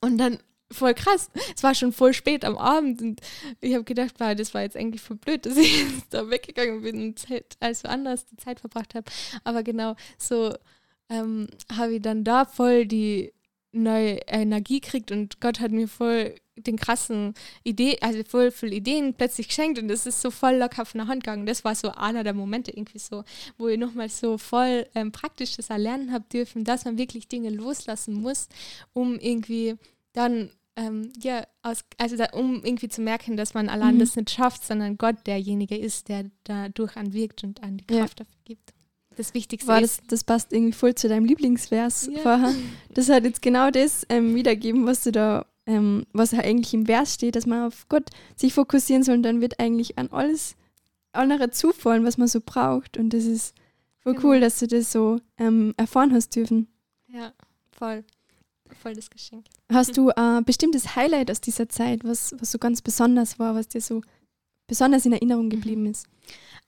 und 0.00 0.18
dann 0.18 0.38
voll 0.70 0.94
krass. 0.94 1.30
Es 1.54 1.62
war 1.62 1.74
schon 1.74 1.92
voll 1.92 2.12
spät 2.12 2.44
am 2.44 2.56
Abend 2.58 3.00
und 3.00 3.20
ich 3.60 3.74
habe 3.74 3.84
gedacht, 3.84 4.14
wow, 4.18 4.34
das 4.34 4.54
war 4.54 4.62
jetzt 4.62 4.76
eigentlich 4.76 5.02
voll 5.02 5.16
blöd, 5.16 5.46
dass 5.46 5.56
ich 5.56 5.84
da 6.10 6.28
weggegangen 6.30 6.82
bin 6.82 7.00
und 7.02 7.18
Zeit, 7.18 7.56
also 7.60 7.88
anders 7.88 8.26
die 8.26 8.36
Zeit 8.36 8.60
verbracht 8.60 8.94
habe. 8.94 9.10
Aber 9.44 9.62
genau 9.62 9.96
so 10.18 10.54
ähm, 11.08 11.48
habe 11.76 11.94
ich 11.94 12.02
dann 12.02 12.24
da 12.24 12.44
voll 12.44 12.86
die 12.86 13.32
neue 13.72 14.18
Energie 14.26 14.80
gekriegt 14.80 15.12
und 15.12 15.40
Gott 15.40 15.60
hat 15.60 15.70
mir 15.70 15.86
voll 15.86 16.34
den 16.56 16.76
krassen 16.76 17.34
Idee, 17.64 17.98
also 18.00 18.22
voll 18.26 18.50
viele 18.50 18.74
Ideen 18.74 19.12
plötzlich 19.12 19.48
geschenkt 19.48 19.78
und 19.78 19.90
es 19.90 20.06
ist 20.06 20.22
so 20.22 20.30
voll 20.30 20.56
locker 20.56 20.86
von 20.86 21.00
der 21.00 21.08
Hand 21.08 21.24
gegangen. 21.24 21.44
Das 21.44 21.64
war 21.64 21.74
so 21.74 21.90
einer 21.90 22.24
der 22.24 22.32
Momente 22.32 22.70
irgendwie 22.70 22.98
so, 22.98 23.24
wo 23.58 23.68
ich 23.68 23.78
nochmal 23.78 24.08
so 24.08 24.38
voll 24.38 24.86
ähm, 24.94 25.12
praktisch 25.12 25.56
das 25.56 25.68
erlernen 25.68 26.12
habe 26.12 26.24
dürfen, 26.32 26.64
dass 26.64 26.86
man 26.86 26.96
wirklich 26.96 27.28
Dinge 27.28 27.50
loslassen 27.50 28.14
muss, 28.14 28.48
um 28.94 29.18
irgendwie 29.18 29.76
dann 30.16 30.50
ähm, 30.78 31.10
ja, 31.22 31.46
aus, 31.62 31.84
also 31.96 32.16
da, 32.16 32.26
um 32.34 32.62
irgendwie 32.64 32.88
zu 32.88 33.00
merken, 33.00 33.36
dass 33.38 33.54
man 33.54 33.68
allein 33.70 33.94
Mhm. 33.94 34.00
das 34.00 34.14
nicht 34.16 34.30
schafft, 34.30 34.62
sondern 34.64 34.98
Gott 34.98 35.16
derjenige 35.26 35.76
ist, 35.76 36.08
der 36.08 36.26
dadurch 36.44 36.96
anwirkt 36.96 37.44
und 37.44 37.62
an 37.62 37.78
die 37.78 37.94
Ja. 37.94 38.00
Kraft 38.00 38.20
dafür 38.20 38.34
gibt. 38.44 38.74
Das 39.16 39.32
Wichtigste 39.32 39.68
War 39.68 39.80
ist. 39.80 40.00
das, 40.00 40.06
das 40.08 40.24
passt 40.24 40.52
irgendwie 40.52 40.74
voll 40.74 40.94
zu 40.94 41.08
deinem 41.08 41.24
Lieblingsvers 41.24 42.10
Ja. 42.12 42.18
vorher. 42.20 42.54
Das 42.94 43.08
hat 43.08 43.24
jetzt 43.24 43.40
genau 43.40 43.70
das 43.70 44.04
ähm, 44.10 44.34
wiedergeben, 44.34 44.84
was 44.84 45.02
du 45.04 45.12
da, 45.12 45.46
ähm, 45.66 46.04
was 46.12 46.32
ja 46.32 46.40
eigentlich 46.40 46.74
im 46.74 46.84
Vers 46.84 47.14
steht, 47.14 47.36
dass 47.36 47.46
man 47.46 47.66
auf 47.66 47.88
Gott 47.88 48.10
sich 48.36 48.52
fokussieren 48.52 49.02
soll 49.02 49.14
und 49.16 49.22
dann 49.22 49.40
wird 49.40 49.58
eigentlich 49.58 49.96
an 49.98 50.08
alles 50.10 50.56
andere 51.12 51.50
zufallen, 51.50 52.04
was 52.04 52.18
man 52.18 52.28
so 52.28 52.40
braucht. 52.44 52.98
Und 52.98 53.14
das 53.14 53.24
ist 53.24 53.54
voll 54.00 54.14
Genau. 54.14 54.28
cool, 54.28 54.40
dass 54.40 54.58
du 54.58 54.66
das 54.66 54.92
so 54.92 55.18
ähm, 55.38 55.72
erfahren 55.78 56.12
hast 56.12 56.36
dürfen. 56.36 56.68
Ja, 57.06 57.32
voll. 57.72 58.04
Voll 58.82 58.94
das 58.94 59.10
Geschenk. 59.10 59.46
Hast 59.72 59.96
du 59.96 60.10
ein 60.10 60.44
bestimmtes 60.44 60.96
Highlight 60.96 61.30
aus 61.30 61.40
dieser 61.40 61.68
Zeit, 61.68 62.04
was, 62.04 62.34
was 62.38 62.52
so 62.52 62.58
ganz 62.58 62.82
besonders 62.82 63.38
war, 63.38 63.54
was 63.54 63.68
dir 63.68 63.80
so 63.80 64.02
besonders 64.66 65.06
in 65.06 65.12
Erinnerung 65.12 65.48
geblieben 65.50 65.86
ist? 65.86 66.06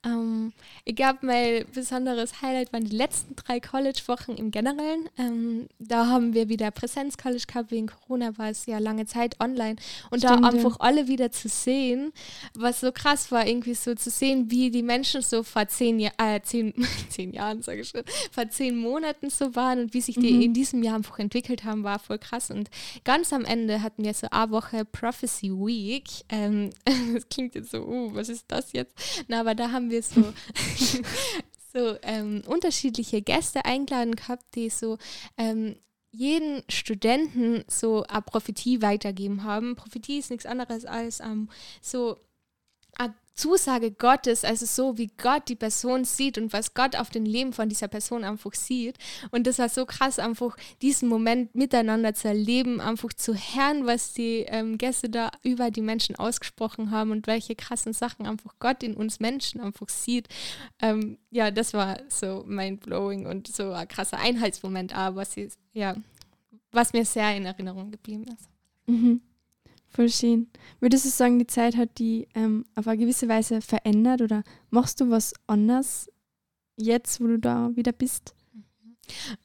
Ähm, 0.05 0.53
ich 0.85 0.95
glaube, 0.95 1.19
mein 1.23 1.65
besonderes 1.73 2.41
Highlight 2.41 2.73
waren 2.73 2.85
die 2.85 2.97
letzten 2.97 3.35
drei 3.37 3.61
College-Wochen 3.61 4.33
im 4.33 4.51
Generellen. 4.51 5.09
Ähm, 5.19 5.69
da 5.79 6.07
haben 6.07 6.35
wir 6.35 6.49
wieder 6.49 6.71
Präsenz-College 6.71 7.45
gehabt, 7.49 7.71
wegen 7.71 7.89
Corona 7.89 8.37
war 8.39 8.51
es 8.51 8.67
ja 8.67 8.79
lange 8.79 9.07
Zeit 9.07 9.41
online. 9.41 9.77
Und 10.11 10.21
Stimmt, 10.21 10.45
da 10.45 10.49
ja. 10.49 10.55
einfach 10.55 10.77
alle 10.81 11.09
wieder 11.09 11.33
zu 11.33 11.49
sehen, 11.49 12.13
was 12.55 12.81
so 12.81 12.93
krass 12.93 13.33
war, 13.33 13.47
irgendwie 13.47 13.75
so 13.75 13.95
zu 13.95 14.11
sehen, 14.11 14.51
wie 14.51 14.71
die 14.71 14.83
Menschen 14.83 15.21
so 15.23 15.43
vor 15.43 15.67
zehn, 15.69 15.99
ja 15.99 16.11
äh, 16.19 16.41
zehn, 16.43 16.75
zehn 17.11 17.33
Jahren, 17.33 17.63
sage 17.63 17.81
ich 17.81 17.89
schon, 17.89 18.03
vor 18.31 18.49
zehn 18.49 18.77
Monaten 18.77 19.31
so 19.31 19.55
waren 19.57 19.81
und 19.81 19.95
wie 19.95 20.01
sich 20.01 20.15
die 20.15 20.33
Mhm. 20.33 20.43
in 20.43 20.55
diesem 20.55 20.83
Jahr 20.83 20.97
einfach 20.97 21.19
entwickelt 21.19 21.65
haben, 21.65 21.83
war 21.85 21.99
voll 21.99 22.19
krass. 22.19 22.51
Und 22.51 22.71
ganz 23.05 23.33
am 23.33 23.45
Ende 23.45 23.83
hatten 23.83 24.05
wir 24.05 24.15
so 24.15 24.29
eine 24.31 24.51
Woche 24.51 24.85
Prophecy 24.85 25.51
Week. 25.51 26.09
Ähm, 26.29 26.71
das 27.15 27.29
klingt 27.29 27.55
jetzt 27.55 27.71
so, 27.71 27.83
uh, 27.85 28.15
was 28.15 28.29
ist 28.29 28.45
das 28.49 28.73
jetzt? 28.73 28.95
Na, 29.29 29.41
aber 29.41 29.55
da 29.55 29.71
haben 29.73 29.88
wir 29.91 30.03
so, 30.03 30.23
so 31.73 31.97
ähm, 32.03 32.43
unterschiedliche 32.47 33.23
Gäste 33.23 33.65
eingeladen 33.65 34.15
gehabt, 34.15 34.45
die 34.55 34.71
so 34.71 34.99
ähm, 35.37 35.77
jeden 36.11 36.63
Studenten 36.69 37.65
so 37.69 38.05
eine 38.05 38.23
Prophetie 38.23 38.83
weitergeben 38.83 39.45
haben. 39.45 39.77
Prophetie 39.77 40.19
ist 40.19 40.31
nichts 40.31 40.47
anderes 40.47 40.85
als 40.85 41.21
ähm, 41.21 41.49
so 41.83 42.19
Zusage 43.39 43.93
Gottes, 43.93 44.45
also 44.45 44.67
so 44.67 44.99
wie 44.99 45.11
Gott 45.17 45.49
die 45.49 45.55
Person 45.55 46.05
sieht 46.05 46.39
und 46.39 46.53
was 46.53 46.75
Gott 46.75 46.97
auf 46.97 47.11
dem 47.11 47.25
Leben 47.25 47.53
von 47.53 47.69
dieser 47.69 47.87
Person 47.87 48.25
einfach 48.25 48.53
sieht. 48.53 48.99
Und 49.31 49.47
das 49.47 49.61
war 49.61 49.69
so 49.69 49.87
krass, 49.87 50.19
einfach 50.19 50.57
diesen 50.83 51.09
Moment 51.09 51.55
miteinander 51.55 52.15
zu 52.15 52.27
erleben, 52.27 52.81
einfach 52.81 53.13
zu 53.13 53.35
hören, 53.35 53.87
was 53.87 54.13
die 54.13 54.45
ähm, 54.49 54.77
Gäste 54.77 55.09
da 55.09 55.31
über 55.45 55.71
die 55.71 55.83
Menschen 55.83 56.17
ausgesprochen 56.17 56.91
haben 56.91 57.13
und 57.13 57.29
welche 57.29 57.55
krassen 57.55 57.93
Sachen 57.93 58.27
einfach 58.27 58.55
Gott 58.59 58.83
in 58.83 58.95
uns 58.95 59.21
Menschen 59.21 59.61
einfach 59.61 59.89
sieht. 59.89 60.29
Ähm, 60.83 61.19
ja, 61.31 61.53
das 61.53 61.75
war 61.75 61.99
so 62.09 62.43
mind-blowing 62.45 63.27
und 63.27 63.47
so 63.47 63.71
ein 63.71 63.87
krasser 63.87 64.19
Einheitsmoment, 64.19 64.97
aber 64.97 65.17
was, 65.17 65.37
ich, 65.37 65.53
ja, 65.73 65.95
was 66.73 66.93
mir 66.93 67.05
sehr 67.05 67.37
in 67.37 67.47
Erinnerung 67.47 67.93
geblieben 67.93 68.25
ist. 68.25 68.49
Mhm. 68.87 69.21
Voll 69.89 70.11
schön. 70.11 70.49
Würdest 70.81 71.07
du 71.07 71.09
sagen, 71.09 71.39
die 71.39 71.47
Zeit 71.47 71.77
hat 71.77 71.99
die 71.99 72.29
ähm, 72.35 72.65
auf 72.75 72.87
eine 72.87 72.99
gewisse 72.99 73.29
Weise 73.29 73.61
verändert 73.61 74.21
oder 74.21 74.43
machst 74.71 75.01
du 75.01 75.11
was 75.11 75.33
anders 75.47 76.11
jetzt, 76.77 77.21
wo 77.21 77.27
du 77.27 77.39
da 77.39 77.71
wieder 77.75 77.93
bist? 77.93 78.35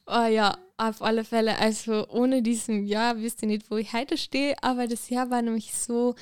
Oh 0.06 0.26
ja, 0.26 0.56
auf 0.76 1.02
alle 1.02 1.24
Fälle. 1.24 1.58
Also 1.58 2.06
ohne 2.08 2.42
diesem 2.42 2.84
Jahr 2.84 3.18
wisst 3.18 3.42
ihr 3.42 3.48
nicht, 3.48 3.70
wo 3.70 3.76
ich 3.76 3.92
heute 3.92 4.16
stehe, 4.16 4.54
aber 4.62 4.86
das 4.86 5.08
Jahr 5.08 5.30
war 5.30 5.42
nämlich 5.42 5.74
so 5.74 6.14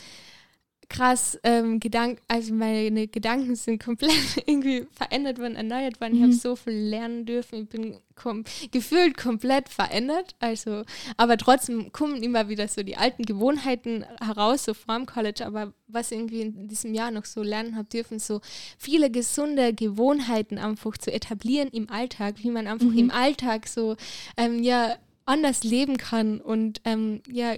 krass 0.92 1.38
ähm, 1.42 1.80
Gedank 1.80 2.20
also 2.28 2.54
meine 2.54 3.08
Gedanken 3.08 3.56
sind 3.56 3.82
komplett 3.82 4.12
irgendwie 4.46 4.86
verändert 4.92 5.38
worden, 5.38 5.56
erneuert 5.56 6.00
worden. 6.00 6.14
Ich 6.14 6.18
Mhm. 6.20 6.24
habe 6.24 6.32
so 6.34 6.56
viel 6.56 6.72
lernen 6.74 7.24
dürfen. 7.26 7.62
Ich 7.62 7.68
bin 7.68 7.98
kom 8.14 8.44
gefühlt 8.70 9.16
komplett 9.16 9.68
verändert. 9.68 10.34
Also, 10.38 10.82
aber 11.16 11.36
trotzdem 11.38 11.90
kommen 11.92 12.22
immer 12.22 12.48
wieder 12.48 12.68
so 12.68 12.82
die 12.82 12.96
alten 12.96 13.24
Gewohnheiten 13.24 14.04
heraus, 14.20 14.64
so 14.64 14.74
vor 14.74 14.94
dem 14.96 15.06
College. 15.06 15.44
Aber 15.46 15.72
was 15.88 16.12
ich 16.12 16.18
irgendwie 16.18 16.42
in 16.42 16.68
diesem 16.68 16.94
Jahr 16.94 17.10
noch 17.10 17.24
so 17.24 17.42
lernen 17.42 17.74
habe 17.76 17.88
dürfen, 17.88 18.18
so 18.18 18.40
viele 18.78 19.10
gesunde 19.10 19.72
Gewohnheiten 19.74 20.58
einfach 20.58 20.96
zu 20.98 21.12
etablieren 21.12 21.68
im 21.70 21.88
Alltag, 21.90 22.36
wie 22.42 22.50
man 22.50 22.66
einfach 22.66 22.86
Mhm. 22.86 22.98
im 22.98 23.10
Alltag 23.10 23.66
so 23.66 23.96
ähm, 24.36 24.62
ja 24.62 24.96
anders 25.24 25.64
leben 25.64 25.96
kann 25.96 26.40
und 26.40 26.80
ähm, 26.84 27.22
ja 27.30 27.54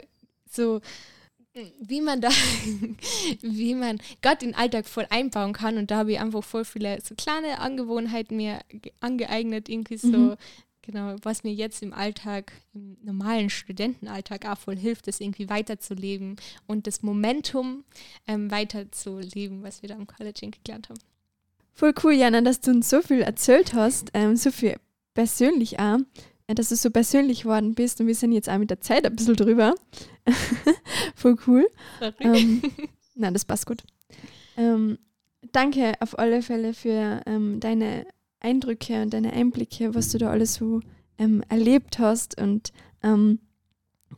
so 0.50 0.80
wie 1.80 2.00
man 2.00 2.20
da, 2.20 2.28
wie 3.42 3.74
man 3.74 4.00
Gott 4.22 4.42
in 4.42 4.50
den 4.50 4.54
Alltag 4.54 4.86
voll 4.86 5.06
einbauen 5.10 5.52
kann. 5.52 5.78
Und 5.78 5.90
da 5.90 5.98
habe 5.98 6.12
ich 6.12 6.20
einfach 6.20 6.44
voll 6.44 6.64
viele 6.64 7.00
so 7.00 7.14
kleine 7.14 7.60
Angewohnheiten 7.60 8.36
mir 8.36 8.60
angeeignet, 9.00 9.68
irgendwie 9.68 9.96
so, 9.96 10.08
mhm. 10.08 10.36
genau, 10.82 11.16
was 11.22 11.44
mir 11.44 11.52
jetzt 11.52 11.82
im 11.82 11.92
Alltag, 11.92 12.52
im 12.74 12.96
normalen 13.02 13.50
Studentenalltag 13.50 14.46
auch 14.46 14.58
voll 14.58 14.76
hilft, 14.76 15.06
das 15.06 15.20
irgendwie 15.20 15.48
weiterzuleben 15.48 16.36
und 16.66 16.86
das 16.86 17.02
Momentum 17.02 17.84
ähm, 18.26 18.50
weiterzuleben, 18.50 19.62
was 19.62 19.82
wir 19.82 19.88
da 19.88 19.94
im 19.94 20.06
College 20.06 20.50
gelernt 20.64 20.88
haben. 20.88 21.00
Voll 21.72 21.94
cool, 22.04 22.12
Jana, 22.12 22.40
dass 22.40 22.60
du 22.60 22.70
uns 22.70 22.88
so 22.88 23.02
viel 23.02 23.22
erzählt 23.22 23.74
hast, 23.74 24.10
ähm, 24.14 24.36
so 24.36 24.50
viel 24.50 24.76
persönlich 25.12 25.78
auch, 25.78 25.98
dass 26.46 26.68
du 26.68 26.76
so 26.76 26.90
persönlich 26.90 27.42
geworden 27.42 27.74
bist 27.74 28.00
und 28.00 28.07
wir 28.07 28.14
sind 28.14 28.33
jetzt 28.33 28.50
auch 28.50 28.59
mit 28.59 28.70
der 28.70 28.80
Zeit 28.80 29.07
ein 29.07 29.16
bisschen 29.16 29.37
drüber. 29.37 29.74
Voll 31.14 31.37
cool. 31.46 31.66
Ähm, 32.20 32.62
nein, 33.14 33.33
das 33.33 33.44
passt 33.44 33.66
gut. 33.66 33.83
Ähm, 34.57 34.98
danke 35.52 35.94
auf 36.00 36.18
alle 36.18 36.42
Fälle 36.42 36.74
für 36.74 37.22
ähm, 37.26 37.61
deine 37.61 38.07
Eindrücke 38.40 39.02
und 39.02 39.14
deine 39.14 39.33
Einblicke, 39.33 39.94
was 39.94 40.11
du 40.11 40.18
da 40.18 40.30
alles 40.30 40.54
so 40.54 40.80
ähm, 41.18 41.42
erlebt 41.48 41.98
hast. 41.98 42.40
Und 42.40 42.72
ähm, 43.02 43.38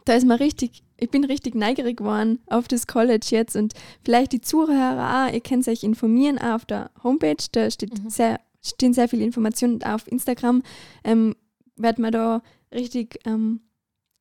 da 0.05 0.15
ist 0.15 0.27
man 0.27 0.39
richtig, 0.39 0.83
ich 0.99 1.11
bin 1.11 1.25
richtig 1.25 1.55
neugierig 1.55 1.99
geworden 1.99 2.41
auf 2.47 2.67
das 2.67 2.89
College 2.89 3.27
jetzt 3.31 3.55
und 3.55 3.75
vielleicht 4.05 4.33
die 4.33 4.41
Zuhörer 4.41 5.27
auch, 5.29 5.33
ihr 5.33 5.41
könnt 5.41 5.67
euch 5.69 5.85
informieren 5.85 6.39
auch 6.39 6.57
auf 6.57 6.65
der 6.65 6.91
Homepage, 7.03 7.37
da 7.53 7.71
steht 7.71 8.03
mhm. 8.03 8.11
sehr, 8.11 8.41
stehen 8.65 8.95
sehr 8.95 9.09
viele 9.09 9.25
Informationen 9.25 9.83
auch 9.85 9.95
auf 9.95 10.09
Instagram. 10.09 10.63
Ähm, 11.05 11.37
wird 11.77 11.99
man 11.99 12.13
da 12.13 12.43
richtig 12.73 13.21
ähm, 13.25 13.61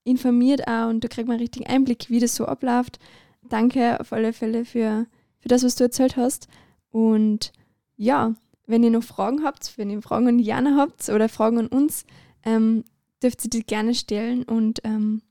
informiert 0.03 0.67
auch 0.67 0.89
und 0.89 1.03
da 1.03 1.07
kriegt 1.07 1.27
man 1.27 1.39
richtig 1.39 1.67
Einblick, 1.69 2.09
wie 2.09 2.19
das 2.19 2.35
so 2.35 2.45
abläuft. 2.45 2.99
Danke 3.41 3.99
auf 3.99 4.13
alle 4.13 4.33
Fälle 4.33 4.65
für, 4.65 5.07
für 5.39 5.47
das, 5.47 5.63
was 5.63 5.75
du 5.75 5.83
erzählt 5.83 6.17
hast. 6.17 6.47
Und 6.89 7.51
ja, 7.97 8.35
wenn 8.67 8.83
ihr 8.83 8.91
noch 8.91 9.03
Fragen 9.03 9.43
habt, 9.43 9.77
wenn 9.77 9.89
ihr 9.89 10.01
Fragen 10.01 10.27
an 10.27 10.39
Jana 10.39 10.77
habt 10.77 11.09
oder 11.09 11.29
Fragen 11.29 11.59
an 11.59 11.67
uns, 11.67 12.05
ähm, 12.43 12.83
dürft 13.21 13.43
ihr 13.45 13.49
die 13.49 13.65
gerne 13.65 13.93
stellen 13.93 14.43
und 14.43 14.81
ähm, 14.83 15.21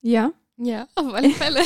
ja. 0.00 0.32
Ja, 0.56 0.86
auf 0.94 1.12
alle 1.12 1.30
Fälle. 1.32 1.60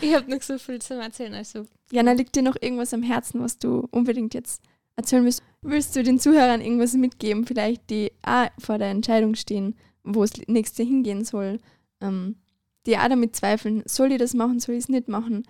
ich 0.00 0.14
habe 0.14 0.30
noch 0.30 0.42
so 0.42 0.58
viel 0.58 0.80
zu 0.80 0.94
erzählen. 0.94 1.34
Also. 1.34 1.66
Jana, 1.90 2.12
liegt 2.12 2.34
dir 2.34 2.42
noch 2.42 2.56
irgendwas 2.60 2.94
am 2.94 3.02
Herzen, 3.02 3.40
was 3.40 3.58
du 3.58 3.86
unbedingt 3.90 4.34
jetzt 4.34 4.62
erzählen 4.96 5.24
willst? 5.24 5.42
Willst 5.62 5.94
du 5.94 6.02
den 6.02 6.18
Zuhörern 6.18 6.60
irgendwas 6.60 6.94
mitgeben, 6.94 7.46
vielleicht 7.46 7.88
die 7.90 8.12
auch 8.22 8.48
vor 8.58 8.78
der 8.78 8.90
Entscheidung 8.90 9.34
stehen, 9.34 9.76
wo 10.02 10.24
es 10.24 10.32
nächste 10.48 10.82
hingehen 10.82 11.24
soll, 11.24 11.60
ähm, 12.00 12.36
die 12.86 12.98
auch 12.98 13.08
damit 13.08 13.36
zweifeln, 13.36 13.82
soll 13.86 14.12
ich 14.12 14.18
das 14.18 14.34
machen, 14.34 14.58
soll 14.58 14.74
ich 14.74 14.84
es 14.84 14.88
nicht 14.88 15.08
machen. 15.08 15.44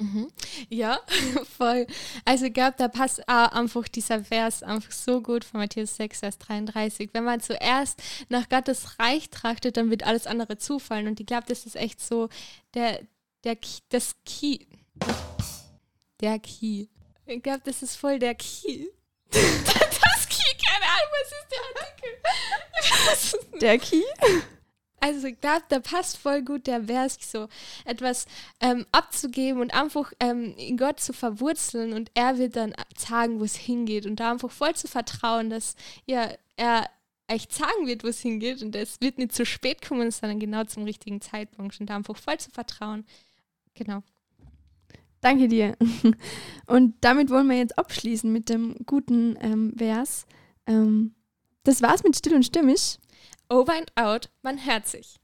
Mhm. 0.00 0.28
Ja, 0.70 0.98
voll. 1.56 1.86
Also 2.24 2.46
ich 2.46 2.54
glaube, 2.54 2.74
da 2.76 2.88
passt 2.88 3.28
auch 3.28 3.52
einfach 3.52 3.86
dieser 3.86 4.24
Vers 4.24 4.62
einfach 4.62 4.90
so 4.90 5.22
gut 5.22 5.44
von 5.44 5.60
Matthäus 5.60 5.96
6, 5.96 6.20
Vers 6.20 6.38
33. 6.38 7.10
Wenn 7.12 7.24
man 7.24 7.40
zuerst 7.40 8.02
nach 8.28 8.48
Gottes 8.48 8.98
Reich 8.98 9.30
trachtet, 9.30 9.76
dann 9.76 9.90
wird 9.90 10.04
alles 10.04 10.26
andere 10.26 10.58
zufallen. 10.58 11.06
Und 11.06 11.20
ich 11.20 11.26
glaube, 11.26 11.44
das 11.46 11.64
ist 11.64 11.76
echt 11.76 12.00
so 12.00 12.28
der, 12.74 13.00
der, 13.44 13.56
das 13.90 14.16
Key. 14.24 14.66
Der 16.20 16.38
Key. 16.40 16.86
Ich 17.26 17.42
glaube, 17.42 17.62
das 17.64 17.82
ist 17.82 17.96
voll 17.96 18.18
der 18.18 18.34
Key. 18.34 18.88
das 19.30 20.28
Key, 20.28 20.54
keine 20.64 20.84
Ahnung, 20.84 21.10
was 21.20 21.32
ist 21.32 21.48
der 21.50 21.60
Artikel? 21.82 23.58
Der 23.60 23.78
Key? 23.78 24.02
Also 25.00 25.26
ich 25.26 25.38
glaube, 25.38 25.64
da 25.68 25.80
passt 25.80 26.16
voll 26.16 26.42
gut 26.42 26.66
der 26.66 26.84
Vers, 26.84 27.18
so 27.20 27.48
etwas 27.84 28.24
ähm, 28.60 28.86
abzugeben 28.90 29.60
und 29.60 29.74
einfach 29.74 30.12
ähm, 30.18 30.54
in 30.56 30.78
Gott 30.78 30.98
zu 30.98 31.12
verwurzeln 31.12 31.92
und 31.92 32.10
er 32.14 32.38
wird 32.38 32.56
dann 32.56 32.74
sagen, 32.96 33.38
wo 33.38 33.44
es 33.44 33.54
hingeht 33.54 34.06
und 34.06 34.16
da 34.16 34.32
einfach 34.32 34.50
voll 34.50 34.74
zu 34.74 34.88
vertrauen, 34.88 35.50
dass 35.50 35.76
ja, 36.06 36.30
er 36.56 36.88
echt 37.26 37.52
sagen 37.52 37.86
wird, 37.86 38.02
wo 38.02 38.08
es 38.08 38.20
hingeht 38.20 38.62
und 38.62 38.74
es 38.74 39.00
wird 39.02 39.18
nicht 39.18 39.32
zu 39.32 39.44
spät 39.44 39.86
kommen, 39.86 40.10
sondern 40.10 40.40
genau 40.40 40.64
zum 40.64 40.84
richtigen 40.84 41.20
Zeitpunkt 41.20 41.78
und 41.80 41.90
da 41.90 41.96
einfach 41.96 42.16
voll 42.16 42.38
zu 42.38 42.50
vertrauen. 42.50 43.04
Genau. 43.74 44.02
Danke 45.24 45.48
dir. 45.48 45.74
Und 46.66 46.96
damit 47.00 47.30
wollen 47.30 47.48
wir 47.48 47.56
jetzt 47.56 47.78
abschließen 47.78 48.30
mit 48.30 48.50
dem 48.50 48.76
guten 48.84 49.38
ähm, 49.40 49.72
Vers. 49.74 50.26
Ähm, 50.66 51.14
das 51.62 51.80
war's 51.80 52.02
mit 52.02 52.14
Still 52.14 52.34
und 52.34 52.44
Stimmig. 52.44 52.98
Over 53.48 53.72
and 53.72 53.90
out, 53.96 54.28
man 54.42 54.66
hört 54.66 54.86
sich. 54.86 55.16